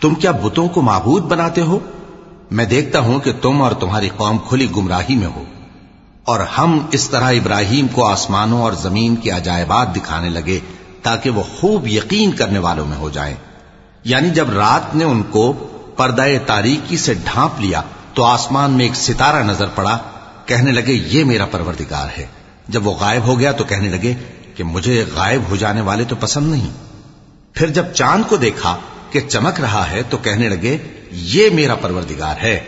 [0.00, 1.78] تم کیا بتوں کو معبود بناتے ہو؟
[2.50, 5.44] میں دیکھتا ہوں کہ تم اور تمہاری قوم کھلی گمراہی میں ہو
[6.24, 10.60] اور ہم اس طرح ابراہیم کو آسمانوں اور زمین کے عجائبات دکھانے لگے
[11.02, 13.34] تاکہ وہ خوب یقین کرنے والوں میں ہو جائیں۔
[14.04, 15.52] یعنی جب رات نے ان کو
[15.96, 17.82] پردہ تاریکی سے ڈھانپ لیا
[18.14, 19.98] تو آسمان میں ایک ستارہ نظر پڑا،
[20.46, 22.26] کہنے لگے، یہ میرا پروردگار ہے۔
[22.68, 24.14] جب وہ غائب ہو گیا تو کہنے لگے
[24.56, 26.70] کہ مجھے غائب ہو جانے والے تو پسند نہیں۔
[27.52, 28.76] پھر جب چاند کو دیکھا
[29.12, 30.76] کہ چمک رہا ہے تو کہنے لگے،
[31.12, 32.60] یہ میرا پروردگار ہے.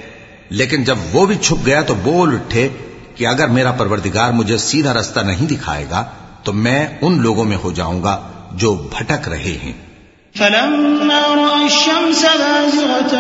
[0.50, 2.68] لیکن جب وہ بھی چھپ گیا تو بول اٹھے
[3.14, 6.04] کہ اگر میرا پروردگار مجھے سیدھا رستہ نہیں دکھائے گا،
[6.42, 9.72] تو میں ان لوگوں میں ہو جاؤں گا جو بھٹک رہے ہیں۔
[10.36, 13.18] فلما رأى الشمس بازغة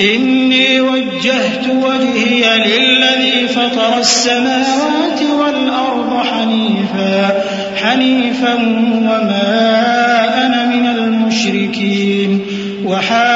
[0.00, 7.42] إني وجهت وجهي للذي فطر السماوات والأرض حنيفا
[7.76, 12.46] حنيفا وما أنا من المشركين.
[12.84, 13.30] وحاجه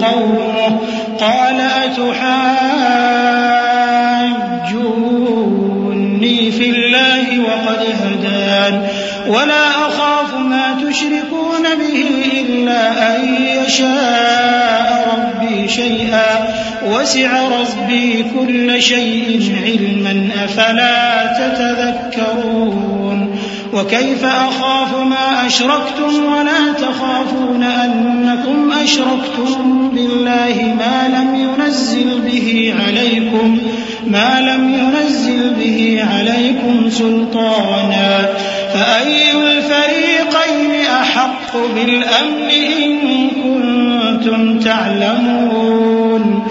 [0.00, 0.80] قومه
[1.20, 2.50] قال أتحاجوني
[6.50, 8.88] في الله وقد هدان.
[9.28, 11.29] ولا أخاف ما أن
[13.70, 16.54] يشاء ربي شيئا
[16.86, 23.38] وسع ربي كل شيء علما أفلا تتذكرون؟
[23.72, 33.58] وكيف أخاف ما أشركتم؟ ولا تخافون أنكم أشركتم بالله ما لم ينزل به عليكم
[34.06, 38.28] ما لم ينزل به عليكم سلطانا.
[38.74, 43.59] فأي الفريقين أحق بالأمن إن كنتم
[44.64, 46.46] تعلمون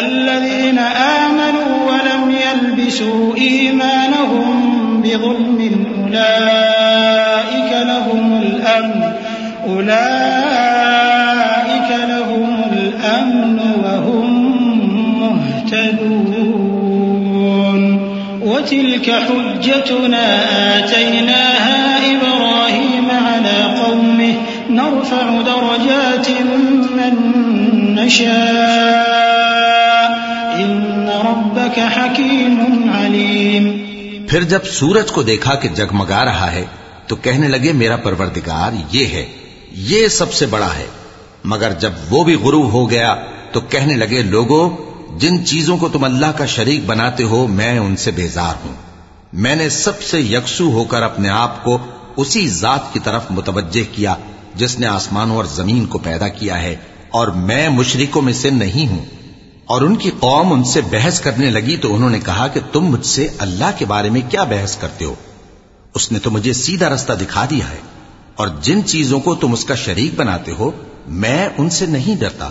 [0.00, 9.12] الذين آمنوا ولم يلبسوا إيمانهم بظلم أولئك لهم الأمن
[9.68, 11.10] أولئك
[12.08, 14.28] لهم الأمن وهم
[15.20, 16.38] مهتدون.
[18.42, 20.26] وتلك حجتنا
[20.78, 22.37] آتيناها إبراهيم
[24.88, 26.30] نرفع درجات
[26.90, 27.14] من
[27.96, 28.78] نشاء.
[30.56, 33.78] إن ربك حكيم عليم.
[34.26, 36.64] پھر جب سورج کو دیکھا کہ جگمگا رہا ہے،
[37.06, 39.26] تو کہنے لگے، میرا پروردگار، یہ ہے،
[39.72, 40.86] یہ سب سے بڑا ہے۔
[41.44, 43.14] مگر جب وہ بھی غروب ہو گیا،
[43.52, 44.70] تو کہنے لگے لوگوں
[45.18, 48.74] جن چیزوں کو تم اللہ کا شریک بناتے ہو، میں ان سے بیزار ہوں۔
[49.32, 51.78] میں نے سب سے یکسو ہو کر اپنے آپ کو
[52.16, 54.14] اسی ذات کی طرف متوجہ کیا۔
[54.54, 56.76] جس نے آسمانوں اور زمین کو پیدا کیا ہے،
[57.10, 59.04] اور میں مشرکوں میں سے نہیں ہوں۔
[59.64, 62.84] اور ان کی قوم ان سے بحث کرنے لگی تو انہوں نے کہا کہ تم
[62.84, 65.14] مجھ سے اللہ کے بارے میں کیا بحث کرتے ہو؟
[65.94, 67.76] اس نے تو مجھے سیدھا رستہ دکھا دیا ہے۔
[68.34, 70.70] اور جن چیزوں کو تم اس کا شریک بناتے ہو،
[71.06, 72.50] میں ان سے نہیں ڈرتا۔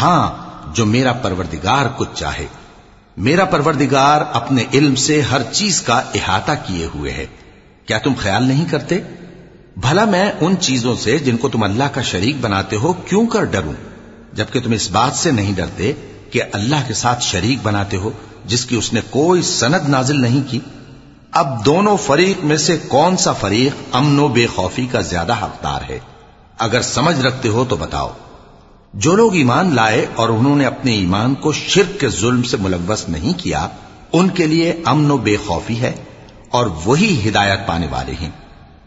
[0.00, 0.32] ہاں
[0.74, 2.46] جو میرا پروردگار کچھ چاہے۔
[3.16, 7.26] میرا پروردگار اپنے علم سے ہر چیز کا احاطہ کیے ہوئے ہے۔
[7.86, 9.00] کیا تم خیال نہیں کرتے؟
[9.76, 13.44] بھلا میں ان چیزوں سے جن کو تم اللہ کا شریک بناتے ہو کیوں کر
[13.44, 13.72] ڈروں؟
[14.32, 15.92] جبکہ تم اس بات سے نہیں ڈرتے
[16.30, 18.10] کہ اللہ کے ساتھ شریک بناتے ہو،
[18.44, 20.60] جس کی اس نے کوئی سند نازل نہیں کی۔
[21.32, 25.80] اب دونوں فریق میں سے کون سا فریق امن و بے خوفی کا زیادہ حقدار
[25.90, 25.98] ہے؟
[26.58, 28.10] اگر سمجھ رکھتے ہو تو بتاؤ۔
[28.94, 33.08] جو لوگ ایمان لائے اور انہوں نے اپنے ایمان کو شرک کے ظلم سے ملوث
[33.08, 33.68] نہیں کیا،
[34.12, 35.92] ان کے لیے امن و بے خوفی ہے
[36.50, 38.30] اور وہی ہدایت پانے والے ہیں۔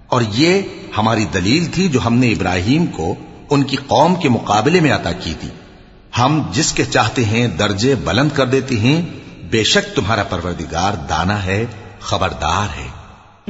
[0.10, 0.62] اور یہ
[0.98, 3.16] ہماری دلیل تھی جو ہم نے ابراہیم کو
[3.50, 5.50] ان کی قوم کے مقابلے میں عطا کی تھی۔
[6.18, 9.02] ہم جس کے چاہتے ہیں درجے بلند کر دیتے ہیں،
[9.52, 11.66] بے شک تمہارا پروردگار دانا ہے،
[12.00, 12.98] خبردار ہے۔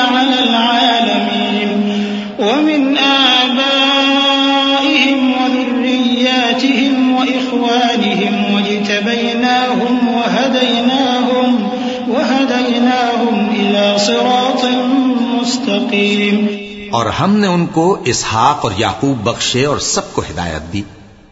[15.91, 16.61] مستقيم
[16.91, 20.81] اور ہم نے ان کو اسحاق اور یعقوب بخشے اور سب کو ہدایت دی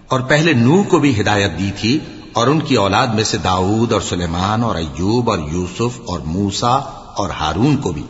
[0.07, 1.99] اور پہلے نوح کو بھی ہدایت دی تھی
[2.33, 6.75] اور ان کی اولاد میں سے داؤد اور سلیمان اور ایوب اور یوسف اور موسا
[7.15, 8.03] اور ہارون کو بھی۔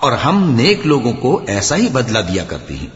[0.00, 2.86] اور ہم نیک لوگوں کو ایسا ہی بدلہ دیا کرتے ہیں۔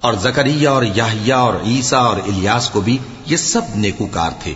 [0.00, 4.54] اور زکریہ اور یاہیا اور عیسا اور الیاس کو بھی یہ سب نیکوکار تھے۔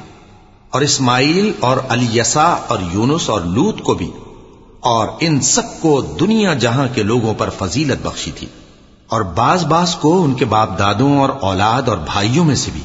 [0.71, 4.11] اور اسماعیل اور الیسا اور یونس اور لوت کو بھی
[4.85, 8.47] اور ان سب کو دنیا جہاں کے لوگوں پر فضیلت بخشی تھی
[9.09, 12.81] اور بعض بعض کو ان کے باپ دادوں اور اولاد اور بھائیوں میں سے بھی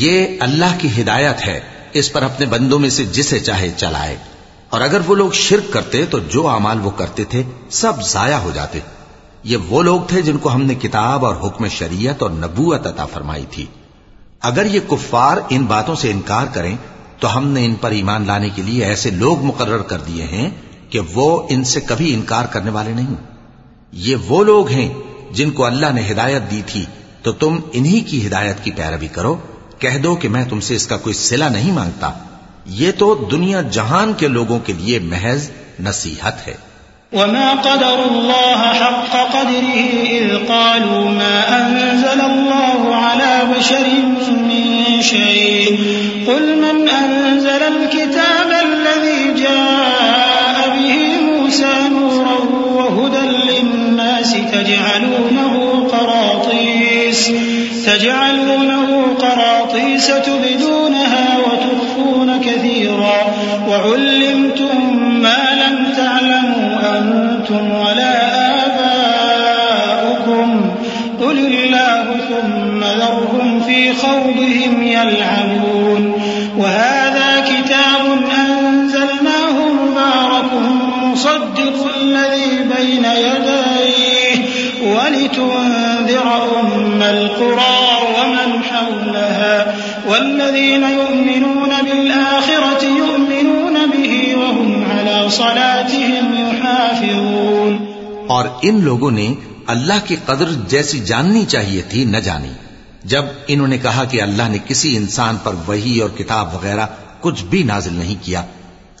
[0.00, 1.60] یہ اللہ کی ہدایت ہے،
[1.92, 4.16] اس پر اپنے بندوں میں سے جسے چاہے چلائے۔
[4.68, 8.50] اور اگر وہ لوگ شرک کرتے تو جو اعمال وہ کرتے تھے، سب ضائع ہو
[8.54, 8.78] جاتے۔
[9.44, 13.06] یہ وہ لوگ تھے جن کو ہم نے کتاب اور حکم شریعت اور نبوت عطا
[13.06, 13.66] فرمائی تھی۔
[14.40, 16.76] اگر یہ کفار ان باتوں سے انکار کریں،
[17.18, 20.50] تو ہم نے ان پر ایمان لانے کے لیے ایسے لوگ مقرر کر دیے ہیں
[20.90, 23.14] کہ وہ ان سے کبھی انکار کرنے والے نہیں۔
[23.92, 24.94] یہ وہ لوگ ہیں
[25.30, 26.84] جن کو اللہ نے ہدایت دی تھی،
[27.22, 29.36] تو تم انہی کی ہدایت کی پیروی کرو۔
[29.80, 32.10] کہہ دو کہ میں تم سے اس کا کوئی صلہ نہیں مانگتا۔
[32.66, 35.50] یہ تو دنیا جہان کے لوگوں کے لیے محض
[35.80, 36.70] نصیحت ہے۔
[37.12, 43.88] وما قدر الله حق قدره إذ قالوا ما أنزل الله على بشر
[44.28, 45.66] من شيء
[46.26, 57.30] قل من أنزل الكتاب الذي جاء به موسى نورا وهدى للناس تجعلونه قراطيس
[57.86, 59.59] تجعلونه قراطيس
[60.06, 63.34] تبدونها وتخفون كثيرا.
[63.68, 64.76] وعلمتم
[65.22, 68.14] ما لم تعلموا أنتم ولا
[68.66, 70.48] آباؤكم.
[71.20, 76.22] قل الله ثم ذرهم في خوضهم يلعبون.
[76.58, 78.04] وهذا كتاب
[78.48, 80.52] أنزلناه مبارك
[81.02, 84.36] مصدق الذي بين يديه.
[84.82, 86.28] ولتنذر
[86.60, 87.79] أم القرى
[90.50, 97.76] والذين يؤمنون بالآخرة يؤمنون به وهم على صلاتهم يحافظون.
[98.26, 99.34] اور ان لوگوں نے
[99.66, 102.52] اللہ کی قدر جیسی جاننی چاہیے تھی، نہ جانی۔
[103.04, 106.86] جب انہوں نے کہا کہ اللہ نے کسی انسان پر وہی اور کتاب وغیرہ
[107.20, 108.42] کچھ بھی نازل نہیں کیا،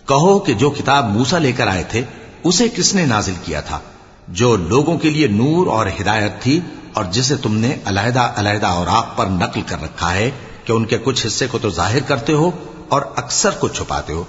[0.08, 2.04] کہو کہ جو کتاب موسا لے کر آئے تھے،
[2.44, 3.78] اسے کس نے نازل کیا تھا؟
[4.28, 6.60] جو لوگوں کے لیے نور اور ہدایت تھی
[6.92, 10.30] اور جسے تم نے علیحدہ علیحدہ اوراق پر نقل کر رکھا ہے
[10.70, 12.50] کہ ان کے کچھ حصے کو تو ظاہر کرتے ہو
[12.88, 14.24] اور اکثر کو چھپاتے ہو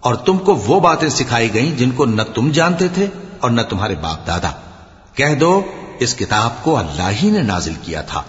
[0.00, 3.06] اور تم کو وہ باتیں سکھائی گئیں جن کو نہ تم جانتے تھے
[3.40, 4.50] اور نہ تمہارے باپ دادا۔
[5.14, 5.62] کہہ دو،
[6.00, 8.22] اس کتاب کو اللہ ہی نے نازل کیا تھا۔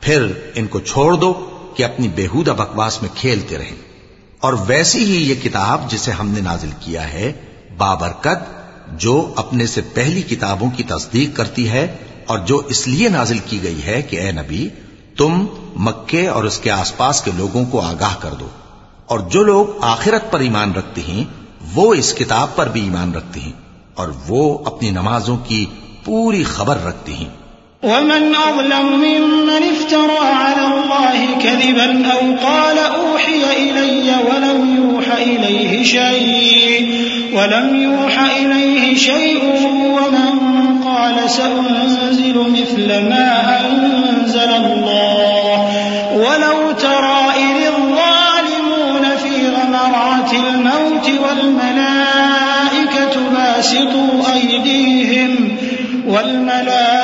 [0.00, 3.76] پھر ان کو چھوڑ دو کہ اپنی بےحودہ بکواس میں کھیلتے رہیں۔
[4.40, 7.32] اور ویسی ہی یہ کتاب جسے ہم نے نازل کیا ہے،
[7.76, 8.68] بابرکت،
[9.00, 11.96] جو اپنے سے پہلی کتابوں کی تصدیق کرتی ہے
[12.26, 14.68] اور جو اس لیے نازل کی گئی ہے کہ اے نبی
[15.16, 15.46] تم
[15.76, 18.48] مکے اور اس کے آس پاس کے لوگوں کو آگاہ کر دو۔
[19.06, 21.24] اور جو لوگ آخرت پر ایمان رکھتے ہیں،
[21.74, 23.52] وہ اس کتاب پر بھی ایمان رکھتے ہیں۔
[23.94, 25.66] اور وہ اپنی نمازوں کی
[26.04, 27.43] پوری خبر رکھتے ہیں۔
[27.84, 36.94] ومن أظلم ممن افترى على الله كذبا أو قال أوحي إلي ولم يوح إليه شيء
[37.32, 39.42] ولم يوح إليه شيء
[39.84, 40.34] ومن
[40.84, 45.70] قال سأنزل مثل ما أنزل الله.
[46.14, 55.58] ولو ترى إذ الظالمون في غمرات الموت والملائكة باسطوا أيديهم
[56.06, 57.03] والملائكة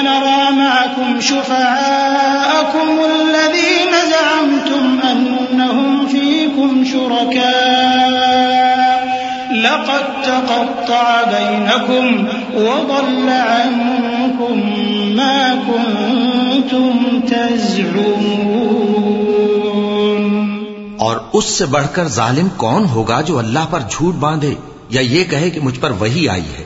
[1.21, 7.41] شفعاءكم الذين زعمتم أنهم فيكم شركاء
[9.51, 14.61] لقد تقطع بينكم وضل عنكم
[15.15, 18.51] ما كنتم تزعمون
[20.99, 24.55] اور اس سے بڑھ کر ظالم کون ہوگا جو اللہ پر جھوٹ باندھے
[24.89, 26.63] یا یہ کہے کہ مجھ پر وہی آئی ہے؟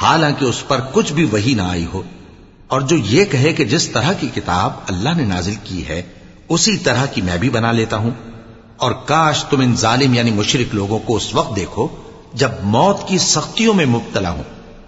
[0.00, 2.02] حالانکہ اس پر کچھ بھی وہی نہ آئی ہو۔
[2.72, 6.02] اور جو یہ کہے کہ جس طرح کی کتاب اللہ نے نازل کی ہے،
[6.48, 8.10] اسی طرح کی میں بھی بنا لیتا ہوں۔
[8.76, 11.88] اور کاش تم ان ظالم یعنی مشرک لوگوں کو اس وقت دیکھو
[12.34, 14.42] جب موت کی سختیوں میں مبتلا ہوں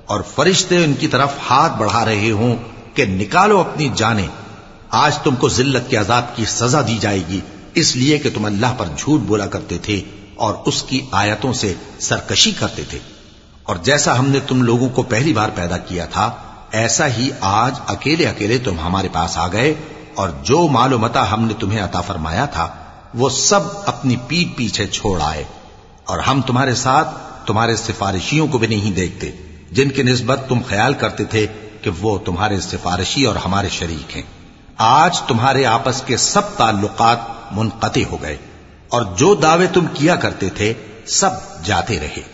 [0.06, 2.56] اور فرشتے ان کی طرف ہاتھ بڑھا رہے ہوں
[2.94, 4.28] کہ نکالو اپنی جانیں۔
[4.90, 7.40] آج تم کو ذلت کے عذاب کی سزا دی جائے گی،
[7.74, 10.02] اس لیے کہ تم اللہ پر جھوٹ بولا کرتے تھے
[10.34, 12.98] اور اس کی آیتوں سے سرکشی کرتے تھے۔
[13.62, 16.30] اور جیسا ہم نے تم لوگوں کو پہلی بار پیدا کیا تھا
[16.74, 19.74] ایسا ہی آج اکیلے اکیلے تم ہمارے پاس آ گئے
[20.14, 22.68] اور جو مال ہم نے تمہیں عطا فرمایا تھا،
[23.14, 25.44] وہ سب اپنی پیٹ پیچھے چھوڑ آئے۔
[26.04, 27.08] اور ہم تمہارے ساتھ
[27.46, 29.30] تمہارے سفارشیوں کو بھی نہیں دیکھتے،
[29.72, 31.46] جن کی نسبت تم خیال کرتے تھے
[31.82, 34.22] کہ وہ تمہارے سفارشی اور ہمارے شریک ہیں۔
[34.76, 37.18] آج تمہارے آپس کے سب تعلقات
[37.52, 38.36] منقطع ہو گئے
[38.88, 40.74] اور جو دعوے تم کیا کرتے تھے،
[41.06, 41.30] سب
[41.64, 42.33] جاتے رہے۔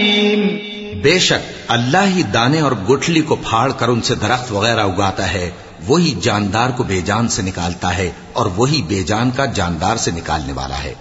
[1.01, 5.33] بے شک اللہ ہی دانے اور گٹھلی کو پھاڑ کر ان سے درخت وغیرہ اگاتا
[5.33, 5.51] ہے،
[5.87, 10.11] وہی جاندار کو بے جان سے نکالتا ہے اور وہی بے جان کا جاندار سے
[10.11, 10.93] نکالنے والا ہے۔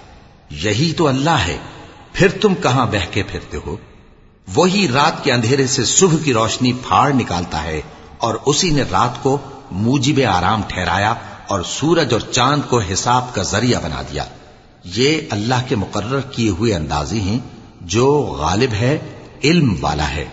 [0.50, 1.56] یہی تو اللہ ہے۔
[2.12, 3.76] پھر تم کہاں بہ کے پھرتے ہو؟
[4.54, 7.80] وہی رات کے اندھیرے سے صبح کی روشنی پھاڑ نکالتا ہے
[8.18, 9.38] اور اسی نے رات کو
[9.70, 11.14] موجب آرام ٹھہرایا
[11.48, 14.24] اور سورج اور چاند کو حساب کا ذریعہ بنا دیا۔
[14.84, 17.38] یہ اللہ کے مقرر کیے ہوئے اندازے ہیں
[17.80, 18.98] جو غالب ہے
[19.44, 20.24] علم والا ہے۔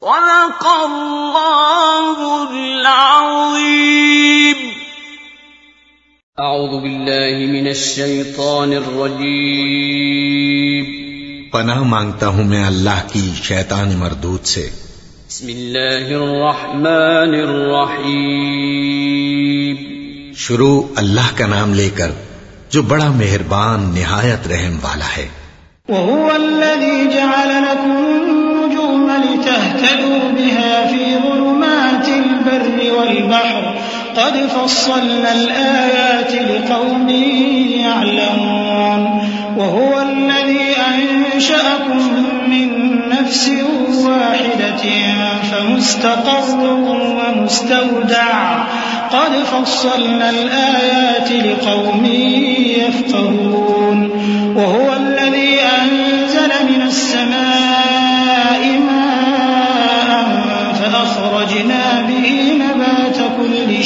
[0.00, 4.68] صدق اللہ العظیم۔
[6.38, 10.84] اعوذ باللہ من الشیطان الرجیم۔
[11.50, 14.70] پناہ مانگتا ہوں میں اللہ کی شیطان مردود سے۔
[15.28, 19.76] بسم اللہ الرحمن الرحیم۔
[20.36, 22.10] شروع اللہ کا نام لے کر
[22.70, 25.28] جو بڑا مہربان نہایت رحم والا ہے۔
[25.88, 27.95] وهو الذي جعل لكم
[29.86, 33.74] لتهتدوا بها في ظلمات البر والبحر.
[34.16, 37.08] قد فصلنا الآيات لقوم
[37.80, 39.28] يعلمون.
[39.56, 42.12] وهو الذي أنشأكم
[42.50, 42.68] من
[43.08, 43.50] نفس
[44.06, 44.84] واحدة
[45.52, 48.64] فمستقر ومستودع.
[49.10, 52.04] قد فصلنا الآيات لقوم
[52.76, 54.10] يفقهون.
[54.56, 55.15] وهو الذي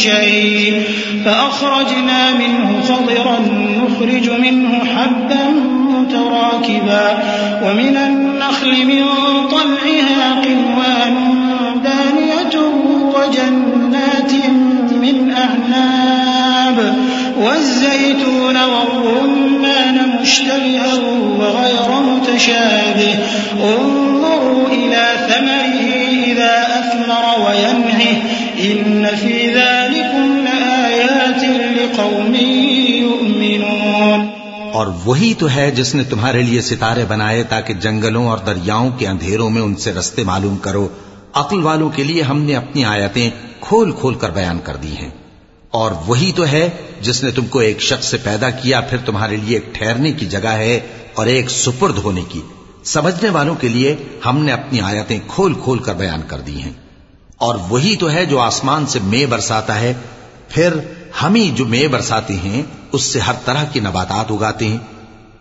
[0.02, 0.82] شيء
[1.24, 3.38] فأخرجنا منه خضرا
[3.78, 5.44] نخرج منه حبا
[5.88, 7.18] متراكبا
[7.62, 9.04] ومن النخل من
[9.50, 11.14] طلعها قنوان
[11.84, 12.60] دانية
[13.14, 14.32] وجنات
[15.02, 16.96] من أعناب
[17.38, 20.94] والزيتون والرمان مشتبها
[21.38, 23.18] وغير متشابه
[23.54, 25.80] انظروا إلى ثمره
[26.24, 28.16] إذا أثمر وينعه
[28.62, 32.34] إن في ذلكم لآيات لقوم
[32.90, 34.26] يؤمنون.
[34.72, 39.06] اور وہی تو ہے جس نے تمہارے لیے ستارے بنائے تاکہ جنگلوں اور دریاؤں کے
[39.06, 40.88] اندھیروں میں ان سے رستے معلوم کرو۔
[41.32, 43.30] عقل والوں کے لیے ہم نے اپنی آیتیں
[43.60, 45.10] کھول کھول کر بیان کر دی ہیں۔
[45.70, 46.68] اور وہی تو ہے
[47.00, 50.26] جس نے تم کو ایک شخص سے پیدا کیا، پھر تمہارے لیے ایک ٹھہرنے کی
[50.26, 50.80] جگہ ہے
[51.14, 52.40] اور ایک سپرد ہونے کی۔
[52.84, 53.96] سمجھنے والوں کے لیے
[54.26, 56.89] ہم نے اپنی آیتیں کھول کھول کر بیان کر دی ہیں۔
[57.40, 59.92] اور وہی تو ہے جو آسمان سے مے برساتا ہے۔
[60.48, 60.72] پھر
[61.22, 62.62] ہم ہی جو مے برساتے ہیں،
[62.92, 64.78] اس سے ہر طرح کی نباتات اگاتے ہیں۔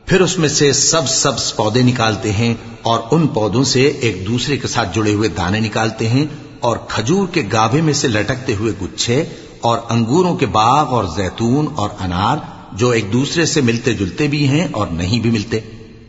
[0.06, 4.58] پھر اس میں سے سب سبز پودے نکالتے ہیں اور ان پودوں سے ایک دوسرے
[4.58, 6.26] کے ساتھ جڑے ہوئے دانے نکالتے ہیں
[6.60, 9.24] اور کھجور کے گابے میں سے لٹکتے ہوئے گچھے
[9.62, 12.38] اور انگوروں کے باغ اور زیتون اور انار
[12.74, 15.60] جو ایک دوسرے سے ملتے جلتے بھی ہیں اور نہیں بھی ملتے۔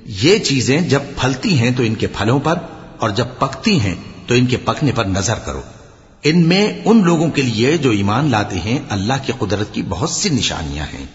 [0.06, 2.54] یہ چیزیں جب پھلتی ہیں تو ان کے پھلوں پر
[2.98, 3.94] اور جب پکتی ہیں
[4.26, 5.60] تو ان کے پکنے پر نظر کرو۔
[6.24, 10.10] ان میں ان لوگوں کے لیے جو ایمان لاتے ہیں اللہ کی قدرت کی بہت
[10.10, 11.06] سی نشانیاں ہیں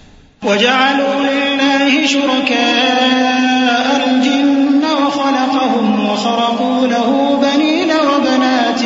[0.42, 8.84] وجعلوا لله شركاء الجن وخلقهم وخرقوا له بنين وبنات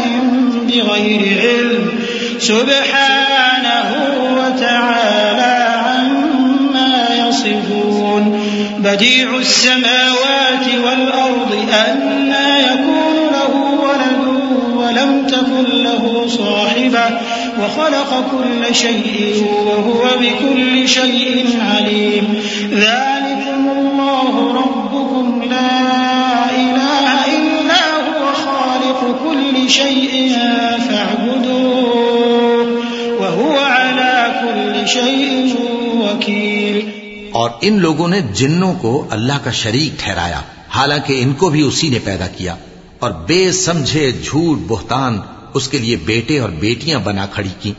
[0.67, 1.89] بغير علم
[2.39, 3.89] سبحانه
[4.38, 5.57] وتعالى
[5.88, 8.39] عما يصفون
[8.80, 11.51] بديع السماوات والأرض
[11.82, 12.99] أنا يكون
[15.00, 17.16] ولم تكن له صاحبة
[17.58, 22.34] وخلق كل شيء وهو بكل شيء عليم.
[22.72, 25.91] ذلكم الله ربكم لا
[26.52, 30.34] إله إلا هو خالق كل شيء
[30.88, 31.60] فاعبدوه
[33.20, 35.56] وهو على كل شيء
[35.93, 36.80] وكيل.
[37.32, 41.89] اور ان لوگوں نے جنوں کو اللہ کا شریک ٹھہرایا، حالانکہ ان کو بھی اسی
[41.89, 42.56] نے پیدا کیا۔
[43.00, 45.20] اور بے سمجھے جھوٹ بہتان
[45.54, 47.74] اس کے لیے بیٹے اور بیٹیاں بنا کھڑی کی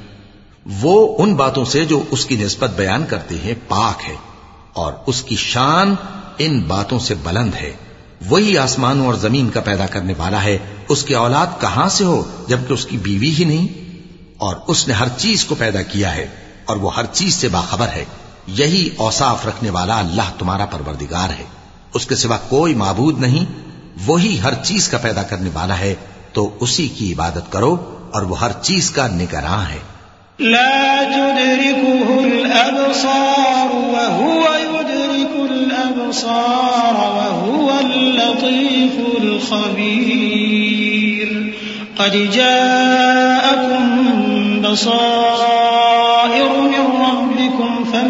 [0.81, 4.15] وہ ان باتوں سے جو اس کی نسبت بیان کرتے ہیں پاک ہے
[4.73, 5.95] اور اس کی شان
[6.39, 7.73] ان باتوں سے بلند ہے۔
[8.29, 10.59] وہی آسمانوں اور زمین کا پیدا کرنے والا ہے۔
[10.89, 13.69] اس کی اولاد کہاں سے ہو جبکہ اس کی بیوی ہی نہیں؟
[14.37, 16.27] اور اس نے ہر چیز کو پیدا کیا ہے
[16.65, 18.05] اور وہ ہر چیز سے باخبر ہے۔
[18.47, 21.45] یہی اوصاف رکھنے والا اللہ تمہارا پروردگار ہے۔
[21.95, 23.70] اس کے سوا کوئی معبود نہیں۔
[24.07, 25.95] وہی ہر چیز کا پیدا کرنے والا ہے،
[26.33, 29.79] تو اسی کی عبادت کرو اور وہ ہر چیز کا نگراں ہے۔
[30.39, 41.51] لا تدركه الأبصار وهو يدرك الأبصار وهو اللطيف الخبير.
[41.97, 44.03] قد جاءكم
[44.63, 47.40] بصائر من ربكم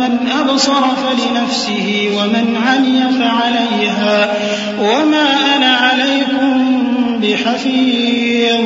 [0.00, 4.34] فمن أبصر فلنفسه ومن عمي فعليها
[4.80, 6.76] وما أنا عليكم
[7.22, 8.64] بحفيظ.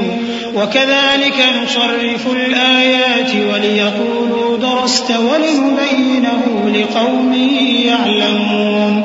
[0.56, 7.34] وكذلك نصرف الآيات وليقولوا درست ولنبينه لقوم
[7.84, 9.04] يعلمون.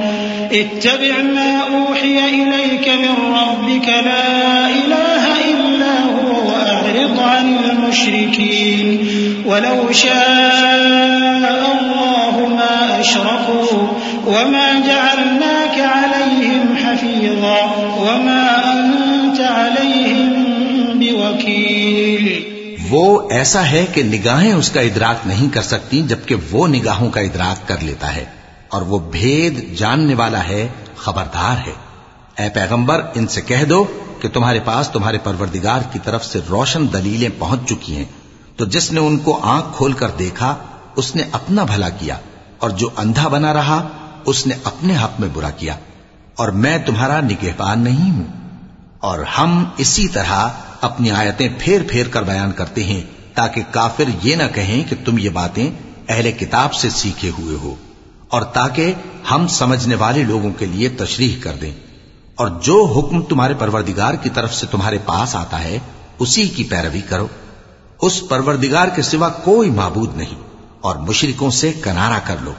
[0.51, 9.07] اتبع ما أوحي إليك من ربك لا إله إلا هو وأعرض عن المشركين.
[9.49, 11.39] ولو شاء الله
[12.47, 13.77] ما أشركوا
[14.25, 17.65] وما جعلناك عليهم حفيظا
[17.97, 20.43] وما أنت عليهم
[20.99, 22.39] بوكيل.
[22.89, 27.21] وہ ایسا ہے کہ نگاہیں اس کا ادراک نہیں کر سکتی جبکہ وہ نگاہوں کا
[27.21, 28.25] ادراک کر لیتا ہے
[28.69, 31.73] اور وہ بھید جاننے والا ہے، خبردار ہے۔
[32.43, 33.85] اے پیغمبر، ان سے کہہ دو
[34.21, 38.18] کہ تمہارے پاس تمہارے پروردگار کی طرف سے روشن دلیلیں پہنچ چکی ہیں۔
[38.59, 40.55] تو جس نے ان کو آنکھ کھول کر دیکھا،
[40.95, 42.17] اس نے اپنا بھلا کیا،
[42.57, 43.87] اور جو اندھا بنا رہا،
[44.25, 45.75] اس نے اپنے حق میں برا کیا،
[46.35, 48.23] اور میں تمہارا نگہبان نہیں ہوں۔
[48.99, 50.47] اور ہم اسی طرح
[50.81, 53.01] اپنی آیتیں پھیر پھیر کر بیان کرتے ہیں،
[53.33, 55.71] تاکہ کافر یہ نہ کہیں کہ تم یہ باتیں
[56.09, 57.75] اہل کتاب سے سیکھے ہوئے ہو،
[58.27, 58.93] اور تاکہ
[59.31, 61.73] ہم سمجھنے والے لوگوں کے لیے تشریح کر دیں۔
[62.35, 65.79] اور جو حکم تمہارے پروردگار کی طرف سے تمہارے پاس آتا ہے،
[66.19, 67.27] اسی کی پیروی کرو۔
[68.01, 70.41] اس پروردگار کے سوا کوئی معبود نہیں
[70.81, 72.53] اور مشرکوں سے کنارا کر لو۔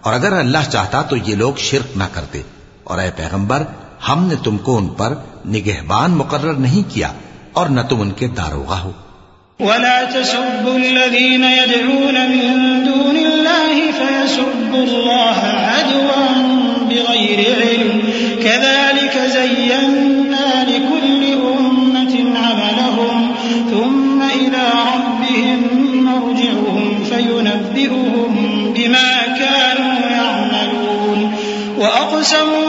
[0.00, 2.42] اور اگر اللہ چاہتا تو یہ لوگ شرک نہ کرتے۔
[2.84, 3.62] اور اے پیغمبر،
[4.08, 5.14] ہم نے تم کو ان پر
[5.46, 7.12] نگہبان مقرر نہیں کیا
[7.52, 8.90] اور نہ تم ان کے داروغہ ہو۔
[9.60, 16.32] ولا تسبوا الذين يدعون من دون الله فيسبوا الله عدوا
[16.80, 18.00] بغير علم
[18.42, 20.85] كذلك زينا لكل
[28.86, 31.34] بما كانوا يعملون.
[31.78, 32.65] وأقسموا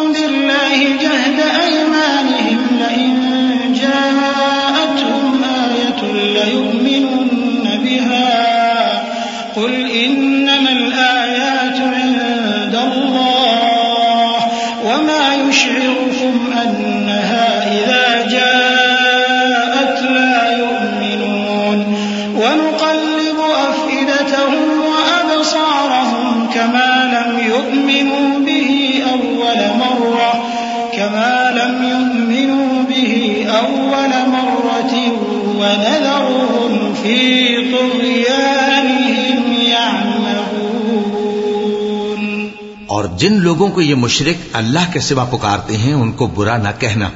[43.18, 47.09] جن لوگوں کو یہ مشرک اللہ کے سوا پکارتے ہیں، ان کو برا نہ کہنا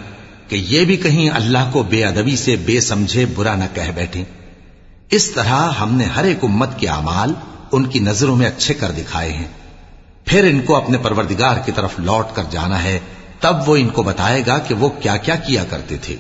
[0.48, 4.24] کہ یہ بھی کہیں اللہ کو بے ادبی سے بے سمجھے برا نہ کہہ بیٹھے۔
[5.10, 7.34] اس طرح ہم نے ہر ایک امت کے اعمال
[7.72, 9.48] ان کی نظروں میں اچھے کر دکھائے ہیں۔
[10.26, 13.00] پھر ان کو اپنے پروردگار کی طرف لوٹ کر جانا ہے،
[13.40, 16.16] تب وہ ان کو بتائے گا کہ وہ کیا کیا کیا کرتے تھے۔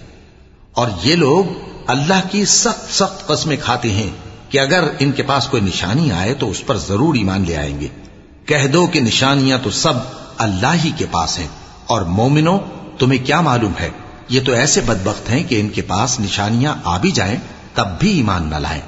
[0.71, 1.45] اور یہ لوگ
[1.87, 4.09] اللہ کی سخت سخت قسمیں کھاتے ہیں
[4.49, 7.79] کہ اگر ان کے پاس کوئی نشانی آئے تو اس پر ضرور ایمان لے آئیں
[7.79, 7.87] گے۔
[8.51, 9.93] کہہ دو کہ نشانیاں تو سب
[10.37, 11.47] اللہ ہی کے پاس ہیں،
[11.85, 12.59] اور مومنوں،
[12.99, 13.89] تمہیں کیا معلوم ہے؟
[14.29, 17.35] یہ تو ایسے بدبخت ہیں کہ ان کے پاس نشانیاں آ بھی جائیں،
[17.73, 18.81] تب بھی ایمان نہ لائیں۔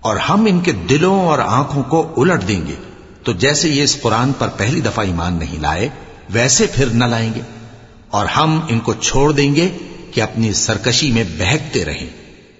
[0.00, 2.74] اور ہم ان کے دلوں اور آنکھوں کو الٹ دیں گے،
[3.22, 5.88] تو جیسے یہ اس قرآن پر پہلی دفعہ ایمان نہیں لائے،
[6.30, 7.40] ویسے پھر نہ لائیں گے۔
[8.10, 9.78] اور ہم ان کو چھوڑ دیں گے
[10.12, 12.23] کہ اپنی سرکشی میں بہکتے رہیں۔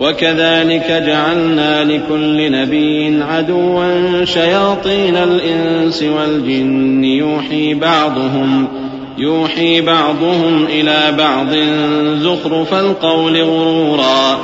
[0.00, 7.04] وكذلك جعلنا لكل نبي عدوا شياطين الإنس والجن.
[7.04, 8.68] يوحي بعضهم
[9.18, 11.54] يوحي بعضهم إلى بعض
[12.22, 14.38] زخرف القول غرورا.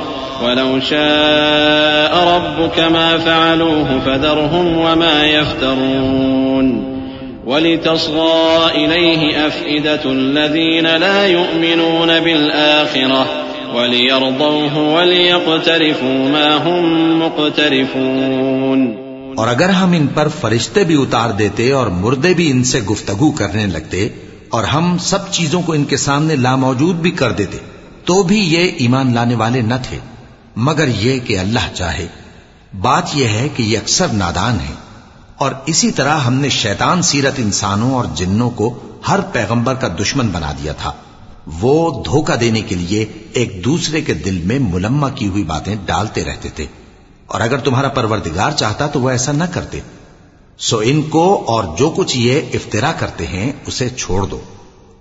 [0.45, 6.97] ولو شاء ربك ما فعلوه فذرهم وما يفترون.
[7.45, 13.46] ولتصغى إليه أفئدة الذين لا يؤمنون بالآخرة.
[13.73, 18.93] وليرضوه وليقترفوا ما هم مقترفون.
[19.37, 23.31] اور اگر ہم ان پر فرشتے بھی اتار دیتے اور مردے بھی ان سے گفتگو
[23.31, 24.09] کرنے لگتے
[24.49, 27.57] اور ہم سب چیزوں کو ان کے سامنے لاموجود بھی کر دیتے،
[28.05, 29.97] تو بھی یہ ایمان لانے والے نہ تھے۔
[30.55, 32.07] مگر یہ کہ اللہ چاہے۔
[32.81, 34.73] بات یہ ہے کہ یہ اکثر نادان ہے
[35.37, 40.27] اور اسی طرح ہم نے شیطان سیرت انسانوں اور جنوں کو ہر پیغمبر کا دشمن
[40.27, 40.91] بنا دیا تھا۔
[41.61, 46.23] وہ دھوکہ دینے کے لیے ایک دوسرے کے دل میں ملما کی ہوئی باتیں ڈالتے
[46.23, 46.65] رہتے تھے۔
[47.25, 49.79] اور اگر تمہارا پروردگار چاہتا تو وہ ایسا نہ کرتے۔
[50.57, 54.41] سو ان کو اور جو کچھ یہ افطرا کرتے ہیں، اسے چھوڑ دو۔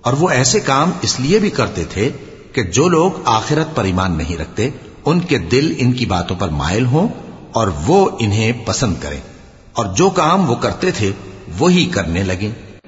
[0.03, 2.11] اور وہ ایسے کام اس لیے بھی کرتے تھے
[2.53, 4.71] کہ جو لوگ آخرت پر ایمان نہیں رکھتے،
[5.05, 7.09] ان کے دل ان کی باتوں پر مائل ہوں
[7.53, 9.21] اور وہ انہیں پسند کریں۔
[9.73, 11.13] اور جو کام وہ کرتے تھے،
[11.59, 12.51] وہی کرنے لگے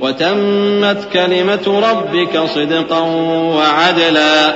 [0.00, 3.00] وتمت كلمة ربك صدقا
[3.54, 4.50] وعدلا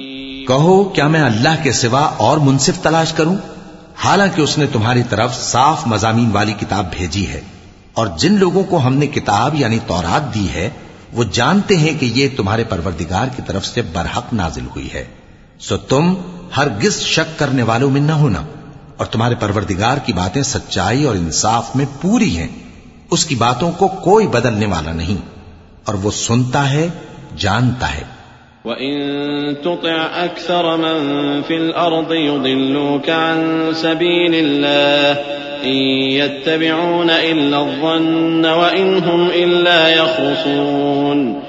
[0.45, 3.35] کہو، کیا میں اللہ کے سوا اور منصف تلاش کروں؟
[3.95, 7.41] حالانکہ اس نے تمہاری طرف صاف مضامین والی کتاب بھیجی ہے
[7.93, 10.69] اور جن لوگوں کو ہم نے کتاب یعنی تورات دی ہے،
[11.13, 15.05] وہ جانتے ہیں کہ یہ تمہارے پروردگار کی طرف سے برحق نازل ہوئی ہے۔
[15.59, 16.13] سو تم
[16.57, 18.41] ہرگز شک کرنے والوں میں نہ ہونا۔
[18.99, 22.47] اور تمہارے پروردگار کی باتیں سچائی اور انصاف میں پوری ہیں۔
[23.11, 25.17] اس کی باتوں کو کوئی بدلنے والا نہیں،
[25.85, 26.89] اور وہ سنتا ہے،
[27.37, 28.03] جانتا ہے۔
[28.65, 28.93] وَإِن
[29.55, 35.17] تُطِعْ أَكْثَرَ مَن فِي الْأَرْضِ يُضِلُّوكَ عَن سَبِيلِ اللَّهِ
[35.63, 35.77] إِن
[36.11, 41.48] يَتَّبِعُونَ إِلَّا الظَّنَّ وَإِنْ هُمْ إِلَّا يَخْرُصُونَ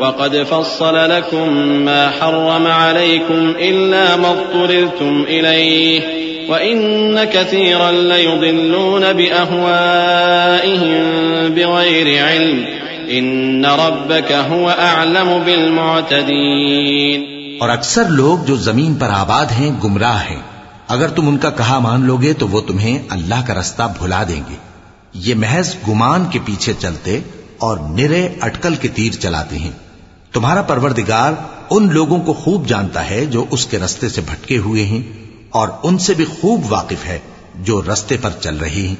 [0.00, 1.52] وقد فصل لكم
[1.84, 6.00] ما حرم عليكم إلا ما اضطررتم إليه،
[6.48, 9.82] وإن كثيرا ليضلون بأهوائهم
[11.54, 12.64] بغير علم
[13.08, 17.20] ان ربك هو اعلم بالمعتدين.
[17.60, 20.40] اور اکثر لوگ جو زمین پر آباد ہیں گمراہ ہیں۔
[20.88, 24.42] اگر تم ان کا کہا مان لوگے تو وہ تمہیں اللہ کا رستہ بھلا دیں
[24.50, 24.56] گے۔
[25.14, 27.20] یہ محض گمان کے پیچھے چلتے
[27.58, 29.89] اور نرے اٹکل کے تیر چلاتے ہیں۔
[30.32, 31.32] تمہارا پروردگار
[31.70, 35.68] ان لوگوں کو خوب جانتا ہے جو اس کے رستے سے بھٹکے ہوئے ہیں اور
[35.82, 37.18] ان سے بھی خوب واقف ہے
[37.54, 38.94] جو رستے پر چل رہی ہیں۔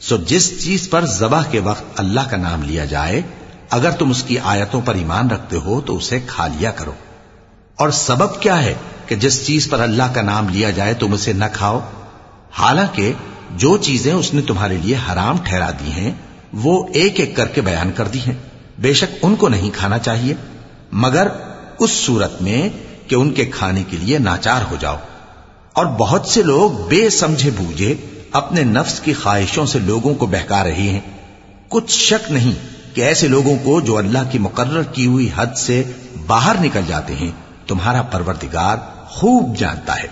[0.00, 3.22] سو جس چیز پر ذبح کے وقت اللہ کا نام لیا جائے،
[3.70, 6.92] اگر تم اس کی آیتوں پر ایمان رکھتے ہو تو اسے کھا لیا کرو۔
[7.76, 8.74] اور سبب کیا ہے
[9.06, 11.80] کہ جس چیز پر اللہ کا نام لیا جائے تم اسے نہ کھاؤ؟
[12.52, 13.12] حالانکہ
[13.50, 16.10] جو چیزیں اس نے تمہارے لیے حرام ٹھہرا دی ہیں،
[16.52, 18.34] وہ ایک ایک کر کے بیان کر دی ہیں۔
[18.78, 20.34] بے شک ان کو نہیں کھانا چاہیے۔
[20.96, 21.26] مگر
[21.78, 22.68] اس صورت میں
[23.08, 24.96] کہ ان کے کھانے کے لیے ناچار ہو جاؤ۔
[25.72, 27.94] اور بہت سے لوگ بے سمجھے بوجھے
[28.32, 31.00] اپنے نفس کی خواہشوں سے لوگوں کو بہکا رہی ہیں۔
[31.68, 32.52] کچھ شک نہیں
[32.94, 35.82] کہ ایسے لوگوں کو جو اللہ کی مقرر کی ہوئی حد سے
[36.26, 37.30] باہر نکل جاتے ہیں۔
[37.66, 38.76] تمہارا پروردگار
[39.08, 40.06] خوب جانتا ہے۔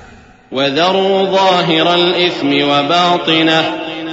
[0.53, 3.84] وَذَرُوا ظَاهِرَ الْإِثْمِ وَبَاطِنَهُ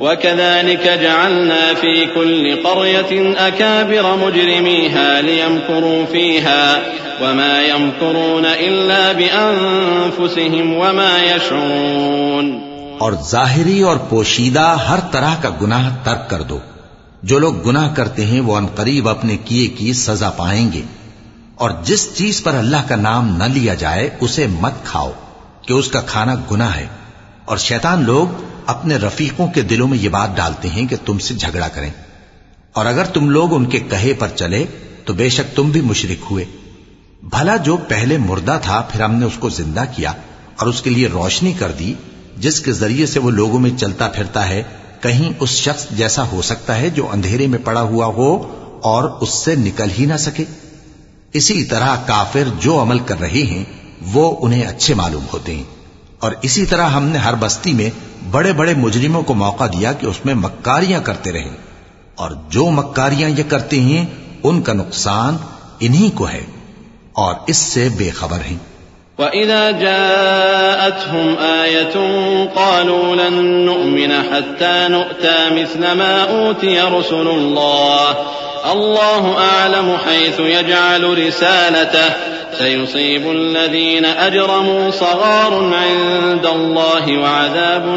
[0.00, 6.78] وكذلك جعلنا في كل قرية أكابر مجرميها ليمكروا فيها
[7.20, 12.58] وما يمكرون إلا بأنفسهم وما يشعرون
[12.98, 16.58] اور ظاہری اور پوشیدہ ہر طرح کا گناہ ترک کر دو۔
[17.22, 20.82] جو لوگ گناہ کرتے ہیں وہ انقریب اپنے کیے کی سزا پائیں گے۔
[21.54, 25.12] اور جس چیز پر اللہ کا نام نہ لیا جائے، اسے مت کھاؤ،
[25.66, 26.86] کہ اس کا کھانا گناہ ہے۔
[27.44, 31.34] اور شیطان لوگ اپنے رفیقوں کے دلوں میں یہ بات ڈالتے ہیں کہ تم سے
[31.34, 31.90] جھگڑا کریں۔
[32.72, 34.64] اور اگر تم لوگ ان کے کہے پر چلے،
[35.04, 36.44] تو بے شک تم بھی مشرک ہوئے۔
[37.22, 40.12] بھلا جو پہلے مردہ تھا، پھر ہم نے اس کو زندہ کیا
[40.56, 41.94] اور اس کے لیے روشنی کر دی،
[42.36, 44.62] جس کے ذریعے سے وہ لوگوں میں چلتا پھرتا ہے۔
[45.00, 48.36] کہیں اس شخص جیسا ہو سکتا ہے جو اندھیرے میں پڑا ہوا ہو
[48.82, 50.44] اور اس سے نکل ہی نہ سکے۔
[51.32, 53.64] اسی طرح کافر جو عمل کر رہے ہیں،
[54.12, 55.77] وہ انہیں اچھے معلوم ہوتے ہیں۔
[56.20, 57.90] اور اسی طرح ہم نے ہر بستی میں
[58.30, 61.56] بڑے بڑے مجرموں کو موقع دیا کہ اس میں مکاریاں کرتے رہیں۔
[62.14, 64.06] اور جو مکاریاں یہ کرتے ہیں،
[64.42, 65.36] ان کا نقصان
[65.80, 66.46] انہی کو ہے۔
[67.12, 68.56] اور اس سے بے خبر ہیں۔
[69.18, 71.92] وَإِذَا جَاءَتْهُمْ آيَةٌ
[72.54, 73.34] قَالُوا لَن
[73.66, 78.24] نُّؤْمِنَ حَتَّى نُؤْتَىٰ مِثْلَ مَا أُوتِيَ رُسُلُ اللَّهِ،
[78.64, 87.88] اللَّهُ أَعْلَمُ حَيْثُ يَجْعَلُ رِسَالَتَهُ سَيُصِيبُ الَّذِينَ أَجْرَمُوا صَغَارٌ عِندَ اللَّهِ وَعَذَابٌ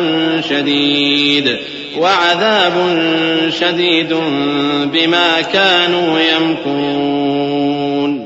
[0.49, 1.53] شَدِيدٌ
[1.97, 2.81] وَعَذَابٌ
[3.59, 4.15] شَدِيدٌ
[4.91, 8.21] بِمَا كَانُوا يَمْكُرُونَ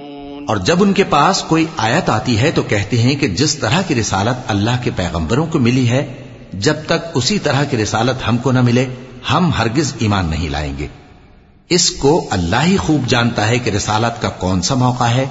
[0.48, 3.82] اور جب ان کے پاس کوئی آیت آتی ہے تو کہتے ہیں کہ جس طرح
[3.82, 6.14] کی رسالت اللہ کے پیغمبروں کو ملی ہے،
[6.54, 8.86] جب تک اسی طرح کی رسالت ہم کو نہ ملے،
[9.34, 10.88] ہم ہرگز ایمان نہیں لائیں گے۔
[11.70, 15.26] اس کو اللہ ہی خوب جانتا ہے کہ رسالت کا کون سا موقع ہے۔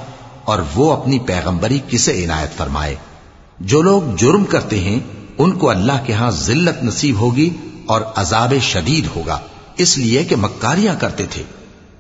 [0.45, 2.97] اور وہ اپنی پیغمبری کسے عنایت فرمائے؟
[3.61, 5.01] جو لوگ جرم کرتے ہیں،
[5.38, 7.51] ان کو اللہ کے ہاں ذلت نصیب ہوگی
[7.86, 9.38] اور عذاب شدید ہوگا۔
[9.78, 11.42] اس لیے کہ مکاریاں کرتے تھے۔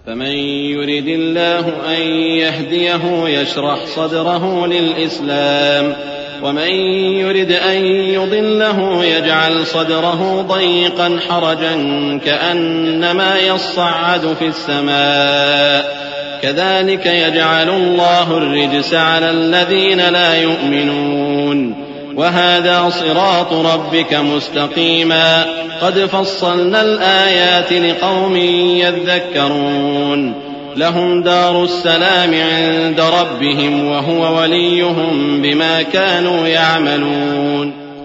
[0.04, 0.32] فمن
[0.68, 6.14] يرد الله أن يهديه يشرح صدره للإسلام
[6.44, 6.70] ومن
[7.18, 11.76] يرد أن يضله يجعل صدره ضيقا حرجا
[12.24, 16.13] كأنما يصعد في السماء
[16.44, 21.72] كذلك يجعل الله الرجس على الذين لا يؤمنون.
[22.16, 25.42] وهذا صراط ربك مستقيما.
[25.80, 28.36] قد فصلنا الآيات لقوم
[28.76, 30.32] يذكرون.
[30.76, 37.70] لهم دار السلام عند ربهم وهو وليهم بما كانوا يعملون.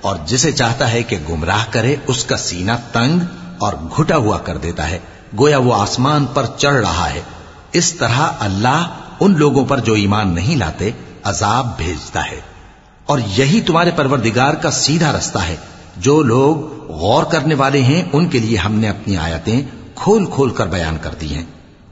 [0.00, 3.20] اور جسے چاہتا ہے کہ گمراہ کرے، اس کا سینہ تنگ
[3.58, 4.98] اور گھٹا ہوا کر دیتا ہے۔
[5.38, 7.20] گویا وہ آسمان پر چڑھ رہا ہے۔
[7.72, 8.86] اس طرح اللہ
[9.20, 10.90] ان لوگوں پر جو ایمان نہیں لاتے،
[11.24, 12.40] عذاب بھیجتا ہے۔
[13.06, 15.56] اور یہی تمہارے پروردگار کا سیدھا رستہ ہے۔
[15.96, 16.56] جو لوگ
[16.90, 19.62] غور کرنے والے ہیں، ان کے لیے ہم نے اپنی آیتیں
[19.94, 21.44] کھول کھول کر بیان کر دی ہیں۔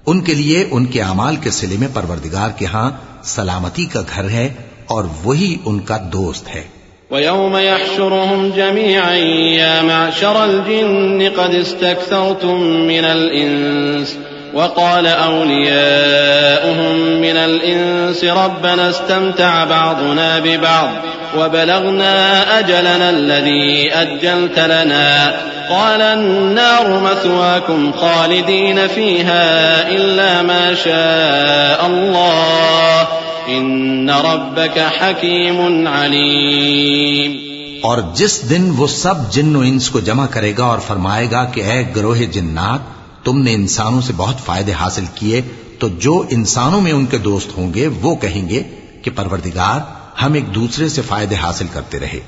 [0.06, 2.90] ان کے لیے ان کے اعمال کے سلے میں پروردگار کے ہاں
[3.22, 4.54] سلامتی کا گھر ہے
[4.86, 6.77] اور وہی ان کا دوست ہے۔
[7.10, 9.14] ويوم يحشرهم جميعا
[9.56, 14.18] يا معشر الجن قد استكثرتم من الإنس
[14.54, 20.90] وقال أولياؤهم من الإنس ربنا استمتع بعضنا ببعض
[21.38, 25.34] وبلغنا أجلنا الذي أجلت لنا.
[25.70, 33.17] قال النار مثواكم خالدين فيها إلا ما شاء الله.
[33.48, 37.36] إن ربك حكيم عليم
[37.82, 41.44] اور جس دن وہ سب جن و انس کو جمع کرے گا اور فرمائے گا
[41.44, 42.80] کہ اے گروہ جنات،
[43.24, 45.42] تم نے انسانوں سے بہت فائدے حاصل کیے،
[45.78, 48.62] تو جو انسانوں میں ان کے دوست ہوں گے، وہ کہیں گے
[49.02, 49.80] کہ پروردگار
[50.22, 52.20] ہم ایک دوسرے سے فائدے حاصل کرتے رہے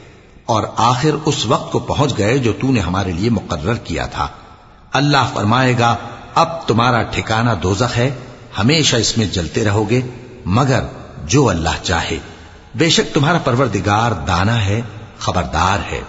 [0.47, 4.29] اور آخر اس وقت کو پہنچ گئے جو تو نے ہمارے لیے مقرر کیا تھا۔
[4.93, 5.97] اللہ فرمائے گا،
[6.35, 8.11] اب تمہارا ٹھکانہ دوزخ ہے،
[8.59, 10.01] ہمیشہ اس میں جلتے رہو گے،
[10.47, 10.81] مگر
[11.25, 12.19] جو اللہ چاہے۔
[12.75, 14.81] بے شک تمہارا پروردگار دانا ہے،
[15.19, 16.01] خبردار ہے۔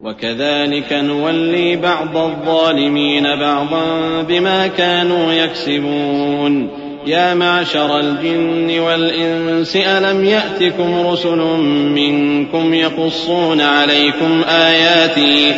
[0.00, 6.68] وكذلك نولي بعض الظالمين بعضا بما كانوا يكسبون۔
[7.06, 15.52] يا معشر الجن والإنس ألم يأتكم رسل منكم يقصون عليكم آياتي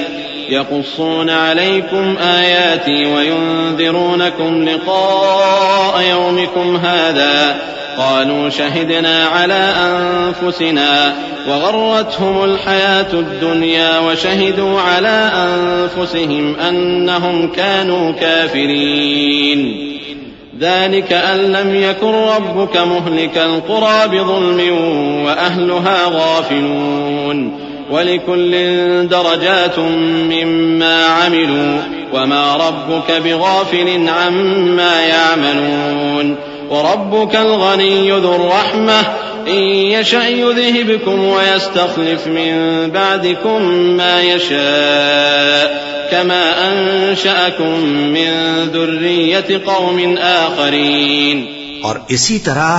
[0.49, 7.57] يقصون عليكم آياتي وينذرونكم لقاء يومكم هذا.
[7.99, 11.15] قالوا شهدنا على أنفسنا
[11.49, 19.89] وغرتهم الحياة الدنيا وشهدوا على أنفسهم أنهم كانوا كافرين.
[20.61, 24.77] ذلك أن لم يكن ربك مهلك القرى بظلم
[25.25, 27.68] وأهلها غافلون.
[27.91, 28.53] ولكل
[29.09, 31.81] درجات مما عملوا
[32.13, 36.37] وما ربك بغافل عما يعملون
[36.71, 39.01] وربك الغني ذو الرحمة
[39.49, 39.63] إن
[39.93, 42.55] يشأ يذهبكم ويستخلف من
[42.91, 43.63] بعدكم
[43.97, 48.31] ما يشاء كما أنشأكم من
[48.73, 51.47] ذرية قوم آخرين
[51.83, 52.79] اور اسی طرح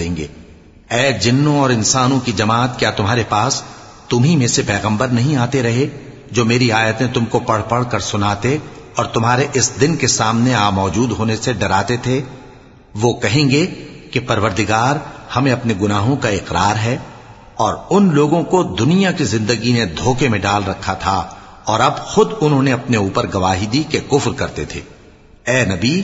[0.00, 0.26] دیں گے۔
[0.92, 3.62] اے جنوں اور انسانوں کی جماعت، کیا تمہارے پاس
[4.08, 5.86] تمہیں میں سے پیغمبر نہیں آتے رہے
[6.30, 8.56] جو میری آیتیں تم کو پڑھ پڑھ کر سناتے
[8.96, 12.22] اور تمہارے اس دن کے سامنے آ موجود ہونے سے ڈراتے تھے؟
[12.94, 13.66] وہ کہیں گے
[14.10, 14.96] کہ پروردگار
[15.36, 16.96] ہمیں اپنے گناہوں کا اقرار ہے
[17.54, 21.26] اور ان لوگوں کو دنیا کی زندگی نے دھوکے میں ڈال رکھا تھا
[21.64, 24.80] اور اب خود انہوں نے اپنے اوپر گواہی دی کہ کفر کرتے تھے۔
[25.46, 26.02] اے نبی،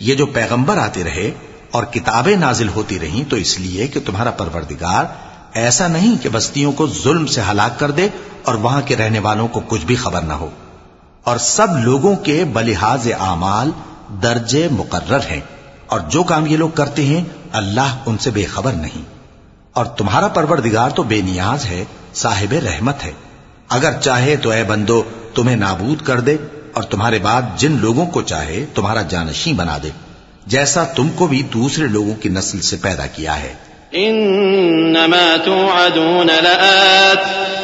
[0.00, 1.30] یہ جو پیغمبر آتے رہے
[1.70, 5.04] اور کتابیں نازل ہوتی رہیں تو اس لیے کہ تمہارا پروردگار
[5.52, 8.08] ایسا نہیں کہ بستیوں کو ظلم سے ہلاک کر دے
[8.44, 10.50] اور وہاں کے رہنے والوں کو کچھ بھی خبر نہ ہو۔
[11.24, 13.70] اور سب لوگوں کے بلحاظ اعمال
[14.22, 15.40] درجے مقرر ہیں
[15.86, 19.02] اور جو کام یہ لوگ کرتے ہیں، اللہ ان سے بے خبر نہیں۔
[19.72, 21.84] اور تمہارا پروردگار تو بے نیاز ہے،
[22.14, 23.12] صاحب رحمت ہے۔
[23.68, 25.02] اگر چاہے تو اے بندو،
[25.34, 26.36] تمہیں نابود کر دے
[26.72, 30.09] اور تمہارے بعد جن لوگوں کو چاہے تمہارا جانشین بنا دے۔
[30.50, 33.52] جیسا تم کو بھی دوسرے لوگوں کی نسل سے پیدا کیا ہے
[33.92, 37.18] إنما توعدون لآت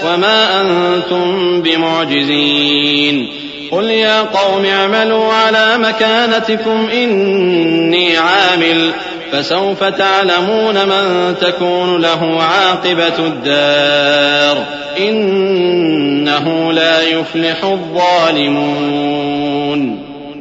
[0.05, 3.27] وما أنتم بمعجزين۔
[3.71, 8.91] قل يا قوم اعملوا على مكانتكم إني عامل
[9.31, 14.57] فسوف تعلمون من تكون له عاقبة الدار۔
[14.99, 20.06] إنه لا يفلح الظالمون۔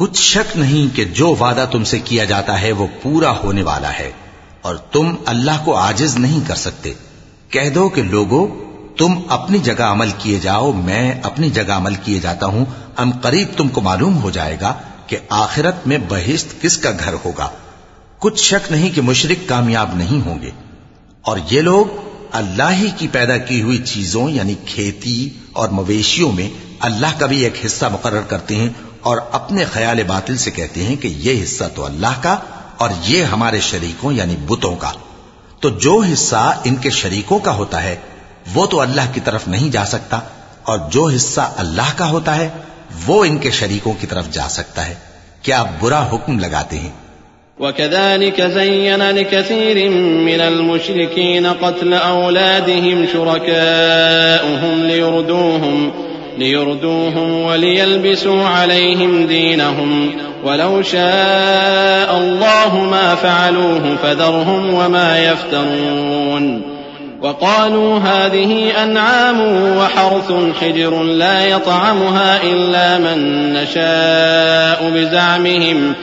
[0.00, 3.92] کچھ شک نہیں کہ جو وعدہ تم سے کیا جاتا ہے وہ پورا ہونے والا
[3.98, 4.12] ہے
[4.60, 6.92] اور تم اللہ کو آجز نہیں کر سکتے۔
[7.50, 8.48] کہہ دو کہ لوگوں
[8.96, 12.64] تم اپنی جگہ عمل کیے جاؤ، میں اپنی جگہ عمل کیے جاتا ہوں۔
[12.96, 14.74] ام قریب تم کو معلوم ہو جائے گا
[15.06, 17.50] کہ آخرت میں بہشت کس کا گھر ہوگا۔
[18.18, 20.50] کچھ شک نہیں کہ مشرک کامیاب نہیں ہوں گے۔
[21.22, 21.86] اور یہ لوگ
[22.32, 26.50] اللہ ہی کی پیدا کی ہوئی چیزوں یعنی کھیتی اور مویشیوں میں
[26.80, 28.68] اللہ کا بھی ایک حصہ مقرر کرتے ہیں۔
[29.02, 32.36] اور اپنے خیال باطل سے کہتے ہیں کہ یہ حصہ تو اللہ کا
[32.76, 34.90] اور یہ ہمارے شریکوں یعنی بتوں کا۔
[35.60, 37.96] تو جو حصہ ان کے شریکوں کا ہوتا ہے،
[38.54, 40.20] وہ تو اللہ کی طرف نہیں جا سکتا،
[40.62, 42.48] اور جو حصہ اللہ کا ہوتا ہے،
[43.06, 44.94] وہ ان کے شریکوں کی طرف جا سکتا ہے۔
[45.42, 46.90] کیا برا حکم لگاتے ہیں؟
[47.58, 49.90] وكذلك زين لكثير
[50.24, 56.09] من المشركين قتل أولادهم شركاؤهم ليردوهم
[56.40, 60.10] ليردوهم وليلبسوا عليهم دينهم
[60.44, 66.62] ولو شاء الله ما فعلوه فذرهم وما يفترون
[67.22, 69.40] وقالوا هذه أنعام
[69.76, 75.94] وحرث حجر لا يطعمها إلا من نشاء بزعمهم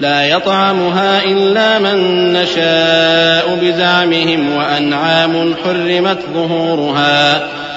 [0.00, 7.48] لا يطعمها إلا من نشاء بزعمهم وأنعام حرمت ظهورها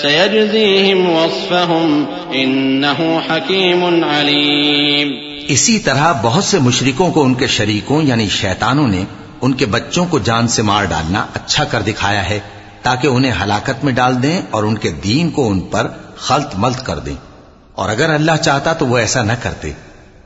[0.00, 5.08] سيجزيهم وصفهم إنه حكيم عليم
[5.48, 9.04] اسی طرح بہت سے مشرکوں کو ان کے شریکوں یعنی شیطانوں نے
[9.40, 12.38] ان کے بچوں کو جان سے مار ڈالنا اچھا کر دکھایا ہے
[12.82, 16.86] تاکہ انہیں ہلاکت میں ڈال دیں اور ان کے دین کو ان پر خلط ملت
[16.86, 17.16] کر دیں۔
[17.74, 19.72] اور اگر اللہ چاہتا تو وہ ایسا نہ کرتے۔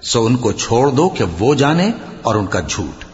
[0.02, 1.90] سو ان کو چھوڑ دو کہ وہ جانے
[2.22, 3.04] اور ان کا جھوٹ۔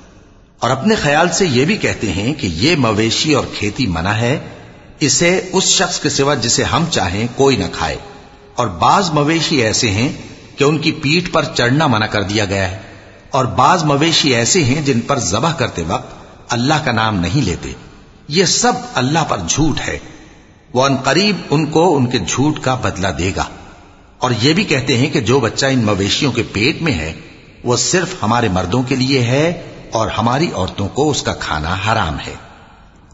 [0.59, 4.39] اور اپنے خیال سے یہ بھی کہتے ہیں کہ یہ مویشی اور کھیتی منع ہے
[5.07, 7.97] اسے اس شخص کے سوا جسے ہم چاہیں کوئی نہ کھائے۔
[8.55, 10.13] اور بعض مویشی ایسے ہیں
[10.57, 12.79] کہ ان کی پیٹ پر چڑھنا منع کر دیا گیا ہے۔
[13.31, 16.15] اور بعض مویشی ایسے ہیں جن پر ذبح کرتے وقت
[16.49, 17.73] اللہ کا نام نہیں لیتے۔
[18.29, 19.99] یہ سب اللہ پر جھوٹ ہے۔
[20.75, 23.45] وہ ان قریب ان کو ان کے جھوٹ کا بدلہ دے گا۔
[24.19, 27.13] اور یہ بھی کہتے ہیں کہ جو بچہ ان مویشیوں کے پیٹ میں ہے،
[27.65, 29.63] وہ صرف ہمارے مردوں کے لیے ہے
[29.93, 32.35] اور ہماری عورتوں کو اس کا کھانا حرام ہے۔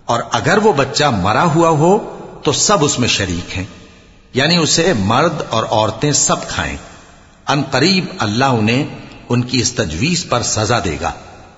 [0.09, 3.65] اور اگر وہ بچہ مرا ہوا ہو تو سب اس میں شریک ہیں
[4.35, 6.77] یعنی اسے مرد اور عورتیں سب کھائیں۔
[7.49, 8.85] ان قریب اللہ انہیں
[9.29, 11.11] ان کی اس تجویز پر سزا دے گا۔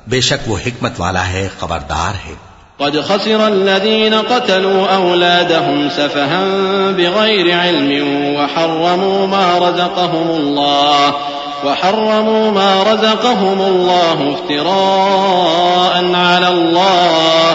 [0.06, 2.34] بے شک وہ حکمت والا ہے، خبردار ہے۔
[2.76, 6.44] قد خسر الذين قتلوا أولادهم سفها
[6.96, 8.06] بغير علم
[8.36, 11.10] وحرموا ما رزقهم الله،
[11.64, 17.54] وحرموا ما رزقهم الله افتراء على الله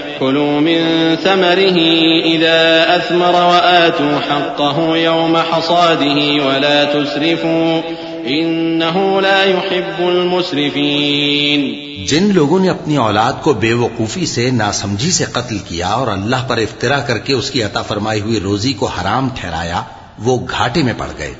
[0.21, 1.77] كلوا من ثمره
[2.25, 7.81] إذا أثمر وآتوا حقه يوم حصاده ولا تسرفوا
[8.27, 15.25] إنه لا يحب المسرفين جن لوگوں نے اپنی اولاد کو بے وقوفی سے، ناسمجھی سے
[15.25, 18.85] قتل کیا اور اللہ پر افطرا کر کے اس کی عطا فرمائی ہوئی روزی کو
[18.85, 19.81] حرام ٹھہرایا،
[20.19, 21.33] وہ گھاٹے میں پڑ گئے۔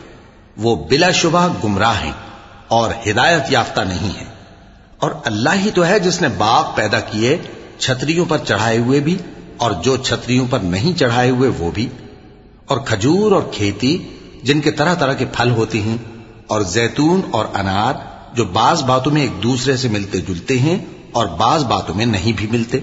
[0.58, 2.12] وہ بلا شبہ گمراہ ہیں
[2.68, 4.32] اور ہدایت یافتہ نہیں ہیں۔
[5.00, 7.38] اور اللہ ہی تو ہے جس نے باغ پیدا کیے
[7.82, 9.18] چھتریوں پر چڑھائے ہوئے بھی
[9.58, 11.90] اور جو چھتریوں پر نہیں چڑھائے ہوئے وہ بھی
[12.66, 13.98] اور کھجور اور کھیتی
[14.44, 15.98] جن کے طرح طرح کے پھل ہوتے ہیں
[16.48, 17.94] اور زیتون اور انار
[18.36, 22.32] جو بعض باتوں میں ایک دوسرے سے ملتے جلتے ہیں اور بعض باتوں میں نہیں
[22.36, 22.80] بھی ملتے۔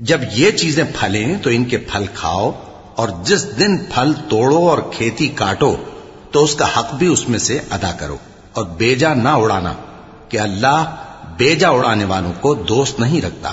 [0.00, 2.50] جب یہ چیزیں پھلیں تو ان کے پھل کھاؤ
[2.96, 5.76] اور جس دن پھل توڑو اور کھیتی کاٹو
[6.30, 8.16] تو اس کا حق بھی اس میں سے ادا کرو
[8.52, 9.72] اور بیجا نہ اڑانا
[10.28, 10.94] کہ اللہ
[11.36, 13.52] بیجا اڑانے والوں کو دوست نہیں رکھتا۔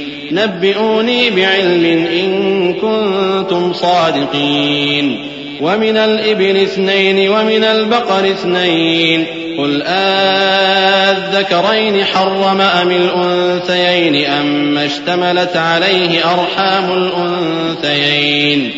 [0.31, 5.27] نبئوني بعلم إن كنتم صادقين.
[5.61, 9.25] ومن الإبل اثنين ومن البقر اثنين.
[9.57, 18.71] قل آذكرين حرم أم الأنثيين أم اشتملت عليه أرحام الأنثيين.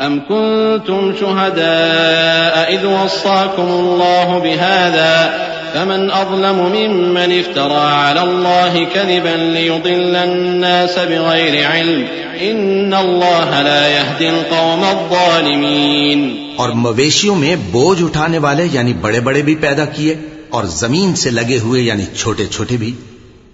[0.00, 5.34] أم كنتم شهداء إذ وصاكم الله بهذا
[5.74, 12.04] فمن أظلم ممن افترى على الله كذبا ليضل الناس بغير علم
[12.40, 19.42] إن الله لا يهدي القوم الظالمين اور مویشیوں میں بوجھ اٹھانے والے یعنی بڑے بڑے
[19.42, 20.16] بھی پیدا کیے
[20.50, 22.94] اور زمین سے لگے ہوئے یعنی چھوٹے چھوٹے بھی۔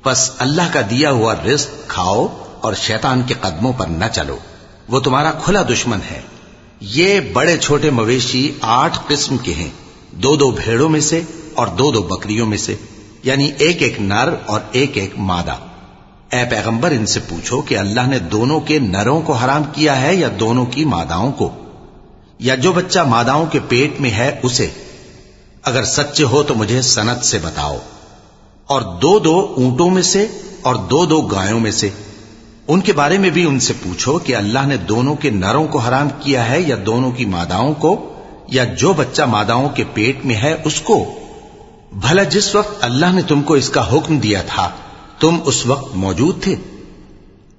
[0.05, 2.27] بس اللہ کا دیا ہوا رزق کھاؤ
[2.61, 4.37] اور شیطان کے قدموں پر نہ چلو۔
[4.89, 6.21] وہ تمہارا کھلا دشمن ہے۔
[6.81, 9.71] یہ بڑے چھوٹے مویشی آٹھ قسم کے ہیں۔
[10.11, 11.21] دو دو بھیڑوں میں سے
[11.61, 12.77] اور دو دو بکریوں میں سے
[13.23, 15.55] یعنی ایک ایک نر اور ایک ایک مادہ۔
[16.33, 20.15] اے پیغمبر، ان سے پوچھو کہ اللہ نے دونوں کے نروں کو حرام کیا ہے
[20.15, 21.51] یا دونوں کی ماداؤں کو؟
[22.39, 24.67] یا جو بچہ ماداؤں کے پیٹ میں ہے، اسے۔
[25.63, 27.79] اگر سچے ہو تو مجھے سنت سے بتاؤ۔
[28.67, 30.27] اور دو دو اونٹوں میں سے
[30.63, 31.89] اور دو دو گایوں میں سے۔
[32.69, 35.79] ان کے بارے میں بھی ان سے پوچھو کہ اللہ نے دونوں کے نروں کو
[35.79, 38.13] حرام کیا ہے یا دونوں کی ماداؤں کو،
[38.49, 41.20] یا جو بچہ ماداؤں کے پیٹ میں ہے، اس کو۔
[41.93, 44.71] بھلا جس وقت اللہ نے تم کو اس کا حکم دیا تھا،
[45.21, 46.55] تم اس وقت موجود تھے۔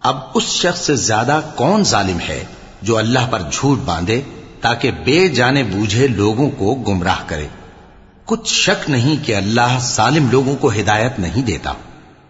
[0.01, 2.43] اب اس شخص سے زیادہ کون ظالم ہے
[2.81, 4.21] جو اللہ پر جھوٹ باندھے
[4.61, 7.47] تاکہ بے جانے بوجھے لوگوں کو گمراہ کرے؟
[8.25, 11.73] کچھ شک نہیں کہ اللہ ظالم لوگوں کو ہدایت نہیں دیتا۔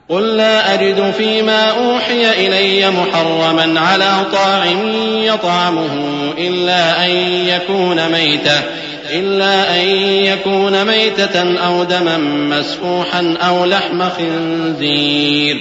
[0.08, 4.88] قل لا أجد فيما أوحي إلي محرما على طاعم
[5.24, 6.08] يطعمه
[6.38, 7.12] إلا أن
[7.48, 12.18] يكون ميتة إلا أن يكون ميتة أو دما
[12.58, 15.56] مسفوحا أو لحم خنزير.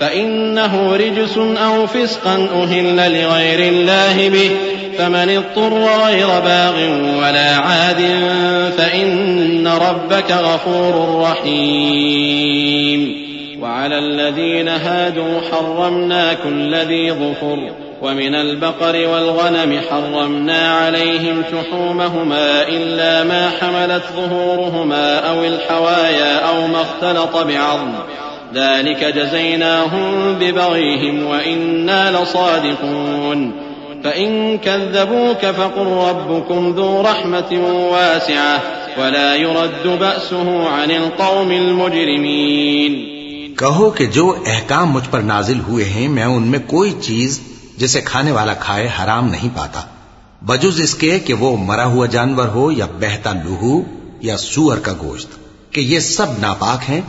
[0.00, 4.50] فإنه رجس أو فسقا أهل لغير الله به.
[4.98, 6.74] فمن اضطر غير باغ
[7.18, 8.00] ولا عاد
[8.78, 13.14] فإن ربك غفور رحيم.
[13.60, 17.89] وعلى الذين هادوا حرمنا كل ذي ظفر.
[18.02, 27.36] ومن البقر والغنم حرمنا عليهم شحومهما إلا ما حملت ظهورهما أو الحوايا أو ما اختلط
[27.36, 27.92] بعظم.
[28.54, 33.50] ذلك جزيناهم ببغيهم وإنا لصادقون.
[34.04, 37.52] فإن كذبوك فقل ربكم ذو رحمة
[37.92, 38.58] واسعة
[39.00, 43.06] ولا يرد بأسه عن القوم المجرمين.
[43.56, 47.40] کہو کہ جو احکام مجھ پر نازل ہوئے ہیں میں ان میں کوئی چیز
[47.80, 49.80] جسے کھانے والا کھائے حرام نہیں پاتا۔
[50.46, 53.82] بجز اس کے کہ وہ مرا ہوا جانور ہو یا بہتا لوہو
[54.20, 55.28] یا سور کا گوشت۔
[55.72, 57.00] کہ یہ سب ناپاک ہیں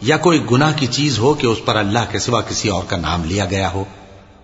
[0.00, 2.96] یا کوئی گناہ کی چیز ہو کہ اس پر اللہ کے سوا کسی اور کا
[2.96, 3.84] نام لیا گیا ہو۔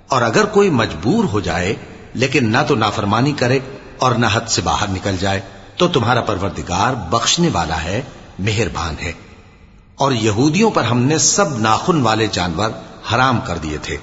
[0.08, 1.74] اور اگر کوئی مجبور ہو جائے،
[2.14, 3.58] لیکن نہ تو نافرمانی کرے
[3.98, 5.40] اور نہ حد سے باہر نکل جائے،
[5.76, 8.02] تو تمہارا پروردگار بخشنے والا ہے،
[8.38, 9.12] مہربان ہے۔
[9.94, 12.70] اور یہودیوں پر ہم نے سب ناخن والے جانور
[13.14, 13.96] حرام کر دیے تھے۔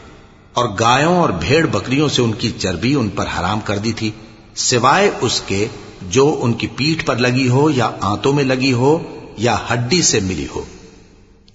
[0.53, 4.11] اور گایوں اور بھیڑ بکریوں سے ان کی چربی ان پر حرام کر دی تھی،
[4.55, 5.65] سوائے اس کے
[6.09, 8.97] جو ان کی پیٹھ پر لگی ہو یا آنتوں میں لگی ہو
[9.37, 10.63] یا ہڈی سے ملی ہو۔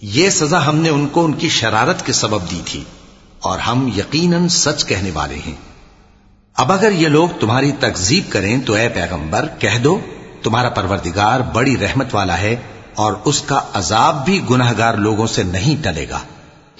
[0.03, 2.83] یہ سزا ہم نے ان کو ان کی شرارت کے سبب دی تھی،
[3.41, 5.55] اور ہم یقیناً سچ کہنے والے ہیں۔
[6.57, 9.99] اب اگر یہ لوگ تمہاری تکزیب کریں تو اے پیغمبر، کہہ دو،
[10.43, 12.55] تمہارا پروردگار بڑی رحمت والا ہے
[12.95, 16.19] اور اس کا عذاب بھی گناہ گار لوگوں سے نہیں ٹلے گا۔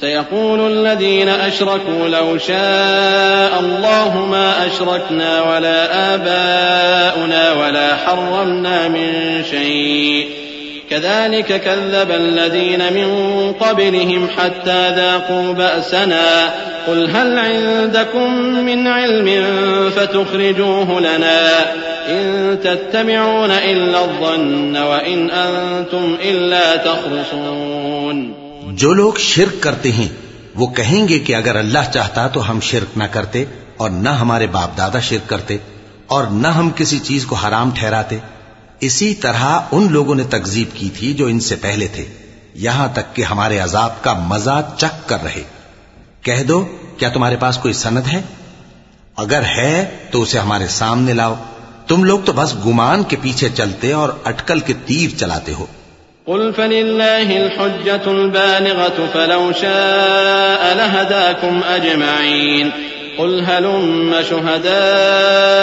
[0.01, 10.29] سيقول الذين أشركوا لو شاء الله ما أشركنا ولا آباؤنا ولا حرمنا من شيء.
[10.91, 13.09] كذلك كذب الذين من
[13.61, 16.55] قبلهم حتى ذاقوا بأسنا.
[16.87, 18.35] قل هل عندكم
[18.65, 19.45] من علم
[19.97, 21.51] فتخرجوه لنا
[22.09, 28.38] إن تتبعون إلا الظن وإن أنتم إلا تخرصون.
[28.79, 30.09] جو لوگ شرک کرتے ہیں،
[30.55, 33.45] وہ کہیں گے کہ اگر اللہ چاہتا تو ہم شرک نہ کرتے
[33.77, 35.57] اور نہ ہمارے باپ دادا شرک کرتے
[36.07, 38.19] اور نہ ہم کسی چیز کو حرام ٹھہراتے۔
[38.81, 42.05] اسی طرح ان لوگوں نے تکزیب کی تھی جو ان سے پہلے تھے،
[42.55, 45.43] یہاں تک کہ ہمارے عذاب کا مزہ چک کر رہے۔
[46.23, 46.67] کہہ دو،
[46.99, 48.23] کیا تمہارے پاس کوئی سند ہے؟
[49.17, 51.35] اگر ہے تو اسے ہمارے سامنے لاؤ۔
[51.89, 55.67] تم لوگ تو بس گمان کے پیچھے چلتے اور اٹکل کے تیر چلاتے ہو۔
[56.29, 62.73] قل فلله الحجة البالغة فلو شاء لهداكم أجمعين.
[63.19, 65.63] قل هلم شهداءكم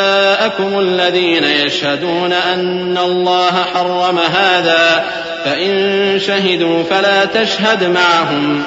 [0.80, 5.06] الذين يشهدون أن الله حرم هذا
[5.46, 8.64] فإن شهدوا فلا تشهد معهم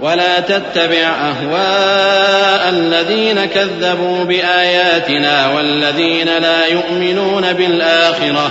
[0.00, 8.50] ولا تتبع أهواء الذين كذبوا بآياتنا والذين لا يؤمنون بالآخرة.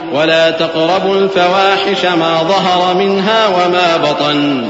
[0.13, 4.69] ولا تقربوا الفواحش ما ظهر منها وما بطن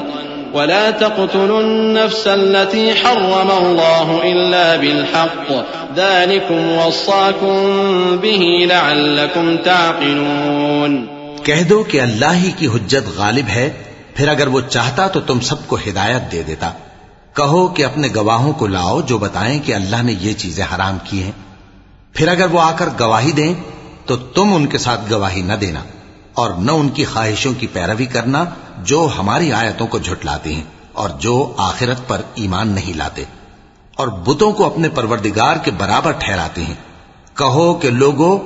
[0.54, 5.52] ولا تقتلوا النفس التي حرم الله إلا بالحق
[5.96, 11.06] ذلكم وصاكم به لعلكم تعقلون
[11.44, 13.70] کہہ دو کہ اللہ ہی کی حجت غالب ہے،
[14.16, 16.72] پھر اگر وہ چاہتا تو تم سب کو ہدایت دے دیتا۔
[17.34, 21.24] کہو کہ اپنے گواہوں کو لاؤ جو بتائیں کہ اللہ نے یہ چیزیں حرام کی
[21.24, 21.32] ہیں۔
[22.14, 23.54] پھر اگر وہ آ کر گواہی دیں
[24.06, 25.84] تو تم ان کے ساتھ گواہی نہ دینا
[26.34, 28.44] اور نہ ان کی خواہشوں کی پیروی کرنا
[28.78, 30.64] جو ہماری آیتوں کو جھٹلاتے ہیں
[30.94, 33.24] اور جو آخرت پر ایمان نہیں لاتے
[33.96, 36.74] اور بتوں کو اپنے پروردگار کے برابر ٹھہراتے ہیں۔
[37.36, 38.40] کہو کہ لوگو،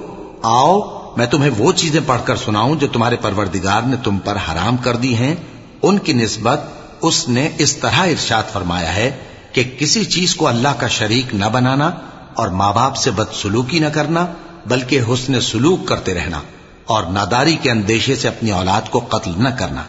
[0.44, 0.82] آؤ،
[1.18, 4.96] میں تمہیں وہ چیزیں پڑھ کر سناؤں جو تمہارے پروردگار نے تم پر حرام کر
[4.96, 5.36] دی ہیں۔
[5.82, 6.62] ان کی نسبت
[7.02, 9.18] اس نے اس طرح ارشاد فرمایا ہے
[9.52, 11.92] کہ کسی چیز کو اللہ کا شریک نہ بنانا
[12.34, 14.26] اور ماں باپ سے بد سلوکی نہ کرنا
[14.66, 16.42] بلکہ حسن سلوک کرتے رہنا
[16.86, 19.84] اور ناداری کے اندیشے سے اپنی اولاد کو قتل نہ کرنا،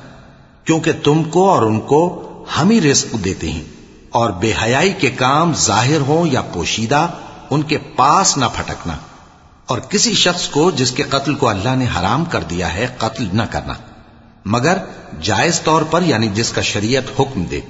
[0.65, 2.23] کیونکہ تم کو اور ان کو
[2.59, 3.65] ہم ہی رزق دیتے ہیں
[4.11, 7.07] اور بے حیائی کے کام ظاہر ہوں یا پوشیدہ،
[7.51, 8.97] ان کے پاس نہ پھٹکنا۔
[9.67, 13.29] اور کسی شخص کو جس کے قتل کو اللہ نے حرام کر دیا ہے، قتل
[13.33, 13.75] نہ کرنا۔
[14.45, 14.77] مگر
[15.23, 17.61] جائز طور پر یعنی جس کا شریعت حکم دے۔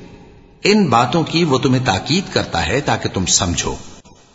[0.64, 3.74] ان باتوں کی وہ تمہیں تاکید کرتا ہے تاکہ تم سمجھو۔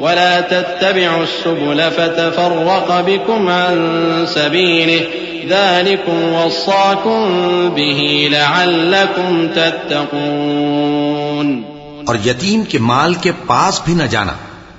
[0.00, 3.94] ولا تتبعوا السبل فتفرق بكم عن
[4.34, 5.02] سبيله.
[5.48, 11.62] ذلكم وصاكم به لعلكم تتقون.
[12.06, 14.32] اور یتیم کے مال کے پاس بھی نہ جانا،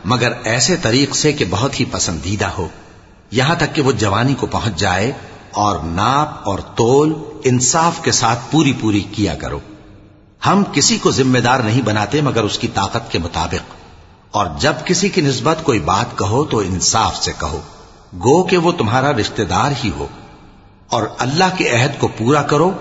[0.06, 2.68] مگر ایسے طریق سے کہ بہت ہی پسندیدہ ہو۔
[3.32, 5.12] یہاں تک کہ وہ جوانی کو پہنچ جائے
[5.52, 7.14] اور ناپ اور تول
[7.44, 9.60] انصاف کے ساتھ پوری پوری کیا کرو۔
[10.46, 13.75] ہم کسی کو ذمہ دار نہیں بناتے مگر اس کی طاقت کے مطابق۔
[14.36, 17.62] اور جب کسی کی نسبت کوئی بات کہو تو انصاف سے کہو،
[18.14, 20.08] گو کہ وہ تمہارا رشتہ دار ہی ہو۔
[20.90, 22.72] اور اللہ کے عہد کو پورا کرو۔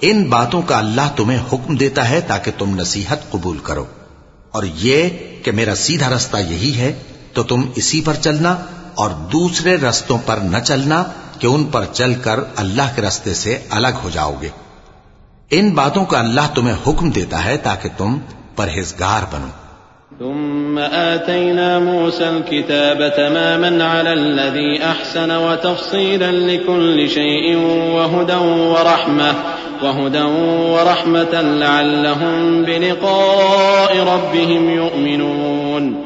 [0.00, 3.84] ان باتوں کا اللہ تمہیں حکم دیتا ہے تاکہ تم نصیحت قبول کرو۔
[4.50, 5.08] اور یہ
[5.44, 7.02] کہ میرا سیدھا رستہ یہی ہے،
[7.32, 8.56] تو تم اسی پر چلنا
[8.94, 11.04] اور دوسرے رستوں پر نہ چلنا
[11.38, 14.48] کہ ان پر چل کر اللہ کے رستے سے الگ ہو جاؤ گے۔
[15.50, 18.18] ان باتوں کا اللہ تمہیں حکم دیتا ہے تاکہ تم
[18.56, 19.71] پرہیزگار بنو۔
[20.18, 27.56] ثم آتينا موسى الكتاب تماما على الذي أحسن وتفصيلا لكل شيء
[27.94, 29.34] وهدى ورحمة
[29.82, 30.22] وهدى
[30.72, 36.04] ورحمة لعلهم بلقاء ربهم يؤمنون.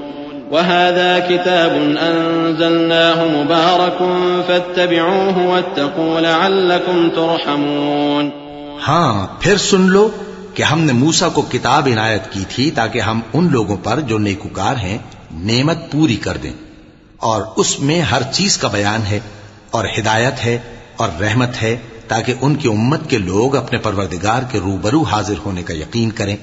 [0.50, 3.98] وهذا كتاب أنزلناه مبارك
[4.48, 8.30] فاتبعوه واتقوا لعلكم ترحمون.
[8.88, 10.10] ہاں پھر سن لو
[10.56, 14.18] کہ ہم نے موسا کو کتاب عنایت کی تھی تاکہ ہم ان لوگوں پر جو
[14.18, 14.98] نیکوکار ہیں،
[15.34, 16.52] نعمت پوری کر دیں۔
[17.16, 19.20] اور اس میں ہر چیز کا بیان ہے،
[19.70, 20.58] اور ہدایت ہے،
[20.96, 21.76] اور رحمت ہے،
[22.08, 26.36] تاکہ ان کی امت کے لوگ اپنے پروردگار کے روبرو حاضر ہونے کا یقین کریں۔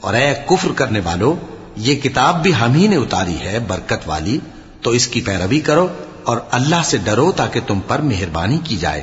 [0.00, 1.36] اور اے کفر کرنے والو،
[1.76, 4.38] یہ کتاب بھی ہم ہی نے اتاری ہے، برکت والی۔
[4.82, 5.88] تو اس کی پیروی کرو
[6.24, 9.02] اور اللہ سے ڈرو تاکہ تم پر مہربانی کی جائے۔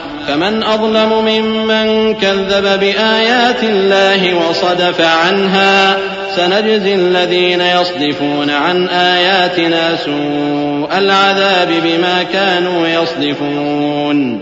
[0.27, 5.97] فمن أظلم ممن كذب بآيات الله وصدف عنها
[6.35, 14.41] سنجزي الذين يصدفون عن آياتنا سوء العذاب بما كانوا يصدفون.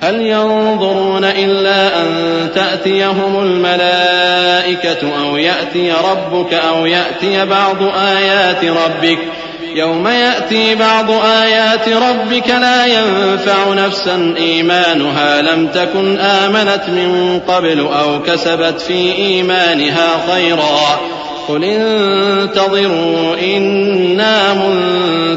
[0.00, 2.08] هل ينظرون إلا أن
[2.54, 9.45] تأتيهم الملائكة أو يأتي ربك أو يأتي بعض آيات ربك ۖ
[9.76, 18.22] يوم يأتي بعض آيات ربك لا ينفع نفسا إيمانها لم تكن آمنت من قبل أو
[18.22, 21.00] كسبت في إيمانها خيرا
[21.48, 24.54] قل انتظروا إنا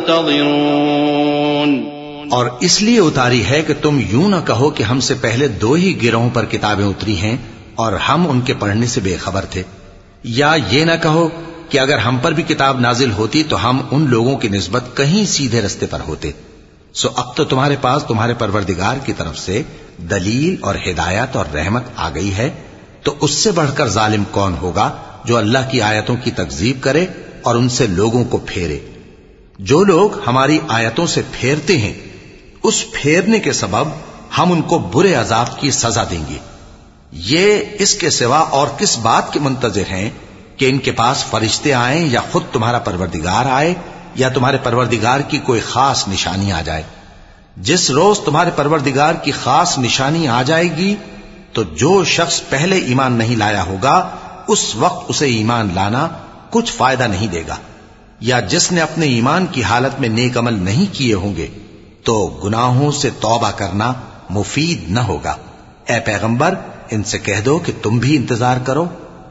[0.08, 0.80] منتظرون
[2.32, 5.74] اور اس لیے اتاری ہے کہ تم یوں نہ کہو کہ ہم سے پہلے دو
[5.76, 7.36] ہی گروہوں پر کتابیں اتری ہیں
[7.76, 9.64] اور ہم ان کے پڑھنے سے بے خبر تھے
[10.38, 11.28] یا یہ نہ کہو
[11.70, 15.26] کہ اگر ہم پر بھی کتاب نازل ہوتی تو ہم ان لوگوں کی نسبت کہیں
[15.26, 16.32] سیدھے رستے پر ہوتے۔
[16.94, 19.62] سو اب تو تمہارے پاس تمہارے پروردگار کی طرف سے
[19.98, 22.50] دلیل اور ہدایت اور رحمت آ گئی ہے۔
[23.04, 27.06] تو اس سے بڑھ کر ظالم کون ہوگا جو اللہ کی آیتوں کی تکزیب کرے
[27.42, 28.80] اور ان سے لوگوں کو پھیرے؟
[29.60, 31.94] جو لوگ ہماری آیتوں سے پھیرتے ہیں،
[32.64, 33.88] اس پھیرنے کے سبب
[34.38, 36.38] ہم ان کو برے عذاب کی سزا دیں گے۔
[37.12, 40.10] یہ اس کے سوا اور کس بات کے منتظر ہیں
[40.60, 43.74] کہ ان کے پاس فرشتے آئیں یا خود تمہارا پروردگار آئے
[44.16, 46.84] یا تمہارے پروردگار کی کوئی خاص نشانی آ جائے۔
[47.58, 50.96] جس روز تمہارے پروردگار کی خاص نشانی آ جائے گی،
[51.54, 54.10] تو جو شخص پہلے ایمان نہیں لایا ہوگا،
[54.48, 56.08] اس وقت اسے ایمان لانا
[56.50, 57.56] کچھ فائدہ نہیں دے گا۔
[58.20, 61.48] یا جس نے اپنے ایمان کی حالت میں نیک عمل نہیں کیے ہوں گے،
[62.04, 63.94] تو گناہوں سے توبہ کرنا
[64.30, 65.36] مفید نہ ہوگا۔
[65.86, 66.54] اے پیغمبر،
[66.92, 68.86] ان سے کہہ دو کہ تم بھی انتظار کرو۔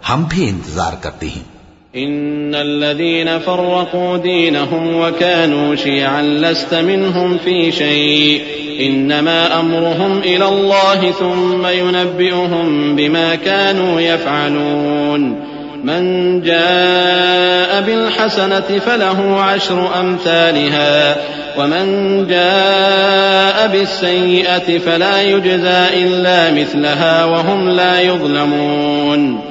[0.09, 1.47] ہم بھی انتظار کرتے ہیں
[1.95, 8.43] إن الذين فرقوا دينهم وكانوا شيعا لست منهم في شيء
[8.81, 15.41] إنما أمرهم إلى الله ثم ينبئهم بما كانوا يفعلون
[15.85, 16.03] من
[16.43, 21.17] جاء بالحسنة فله عشر أمثالها
[21.59, 29.48] ومن جاء بالسيئة فلا يجزى إلا مثلها وهم لا يظلمون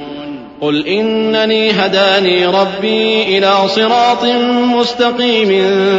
[0.60, 4.24] قل إنني هداني ربي إلى صراط
[4.78, 5.48] مستقيم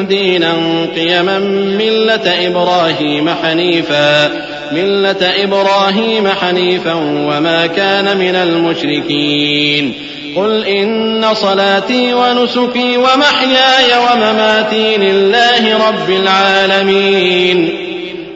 [0.09, 0.53] دينا
[0.95, 1.39] قيما
[1.79, 4.29] ملة إبراهيم حنيفا
[4.71, 9.93] ملة إبراهيم حنيفا وما كان من المشركين
[10.35, 17.69] قل إن صلاتي ونسكي ومحياي ومماتي لله رب العالمين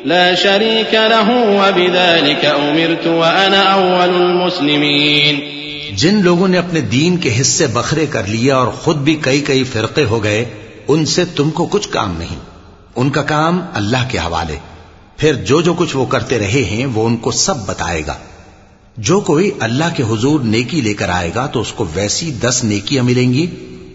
[0.06, 1.30] لا شريك له
[1.60, 5.63] وبذلك أمرت وأنا أول المسلمين
[5.96, 9.64] جن لوگوں نے اپنے دین کے حصے بکھرے کر لیا اور خود بھی کئی کئی
[9.64, 10.46] فرقے ہو گئے،
[10.88, 12.40] ان سے تم کو کچھ کام نہیں۔
[12.96, 14.56] ان کا کام اللہ کے حوالے۔
[15.18, 18.18] پھر جو جو کچھ وہ کرتے رہے ہیں، وہ ان کو سب بتائے گا۔
[18.98, 22.64] جو کوئی اللہ کے حضور نیکی لے کر آئے گا، تو اس کو ویسی دس
[22.64, 23.48] نیکیاں ملیں گی،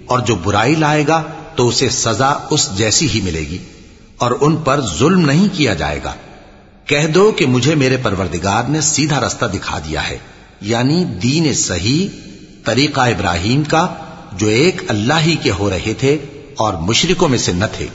[0.06, 1.22] اور جو برائی لائے گا،
[1.56, 3.58] تو اسے سزا اس جیسی ہی ملے گی۔
[4.16, 6.12] اور ان پر ظلم نہیں کیا جائے گا۔
[6.86, 10.18] کہہ دو کہ مجھے میرے پروردگار نے سیدھا رستہ دکھا دیا ہے۔
[10.60, 12.08] یعنی دین صحیح،
[12.64, 13.86] طریقہ ابراہیم کا،
[14.32, 16.18] جو ایک اللہ ہی کے ہو رہے تھے
[16.56, 17.86] اور مشرکوں میں سے نہ تھے۔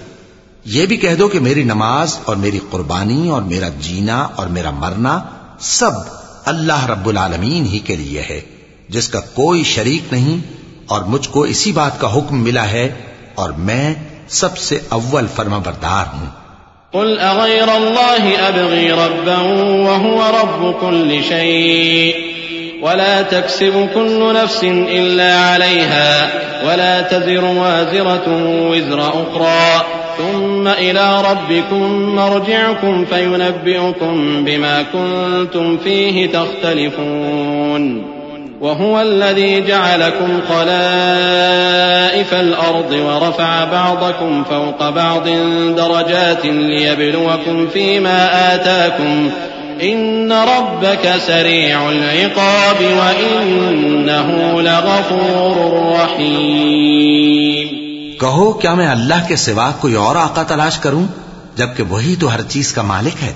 [0.66, 4.72] یہ بھی کہہ دو کہ میری نماز اور میری قربانی اور میرا جینا اور میرا
[4.72, 5.20] مرنا
[5.60, 5.92] سب
[6.46, 8.42] اللہ رب العالمین ہی کے لیے ہے،
[8.90, 10.38] جس کا کوئی شریک نہیں
[10.86, 12.90] اور مجھ کو اسی بات کا حکم ملا ہے
[13.36, 13.94] اور میں
[14.30, 16.26] سب سے اول فرما بردار ہوں۔
[16.92, 19.38] قل أغير الله أبغي ربا
[19.90, 22.33] وهو رب كل شيء
[22.84, 26.30] ولا تكسب كل نفس إلا عليها
[26.68, 28.28] ولا تزر وازرة
[28.70, 29.86] وزر أخرى.
[30.18, 38.06] ثم إلى ربكم مرجعكم فينبئكم بما كنتم فيه تختلفون.
[38.62, 45.28] وهو الذي جعلكم خلائف الأرض ورفع بعضكم فوق بعض
[45.78, 49.30] درجات ليبلوكم فيما آتاكم
[49.82, 55.56] إن ربك سريع العقاب وإنه لغفور
[55.96, 57.68] رحيم.
[58.20, 61.04] کہو، کیا میں اللہ کے سوا کوئی اور آقا تلاش کروں؟
[61.56, 63.34] جبکہ وہی تو ہر چیز کا مالک ہے۔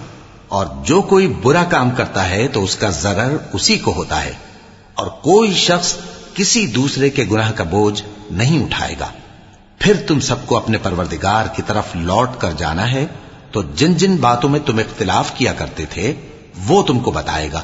[0.48, 4.34] اور جو کوئی برا کام کرتا ہے تو اس کا ضرر اسی کو ہوتا ہے۔
[4.94, 5.96] اور کوئی شخص
[6.34, 9.08] کسی دوسرے کے گناہ کا بوجھ نہیں اٹھائے گا۔
[9.80, 13.06] پھر تم سب کو اپنے پروردگار کی طرف لوٹ کر جانا ہے۔
[13.52, 16.14] تو جن جن باتوں میں تم اختلاف کیا کرتے تھے
[16.66, 17.62] وہ تم کو بتائے گا۔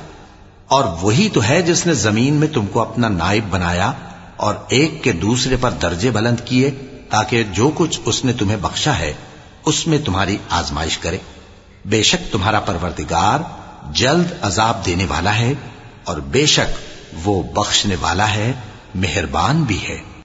[0.67, 3.91] اور وہی تو ہے جس نے زمین میں تم کو اپنا نائب بنایا
[4.35, 6.71] اور ایک کے دوسرے پر درجے بلند کیے
[7.09, 9.13] تاکہ جو کچھ اس نے تمہیں بخشا ہے،
[9.65, 11.17] اس میں تمہاری آزمائش کرے۔
[11.85, 13.39] بے شک تمہارا پروردگار
[13.93, 15.53] جلد عذاب دینے والا ہے
[16.03, 16.79] اور بے شک
[17.27, 18.53] وہ بخشنے والا ہے،
[18.95, 20.12] مہربان بھی ہے۔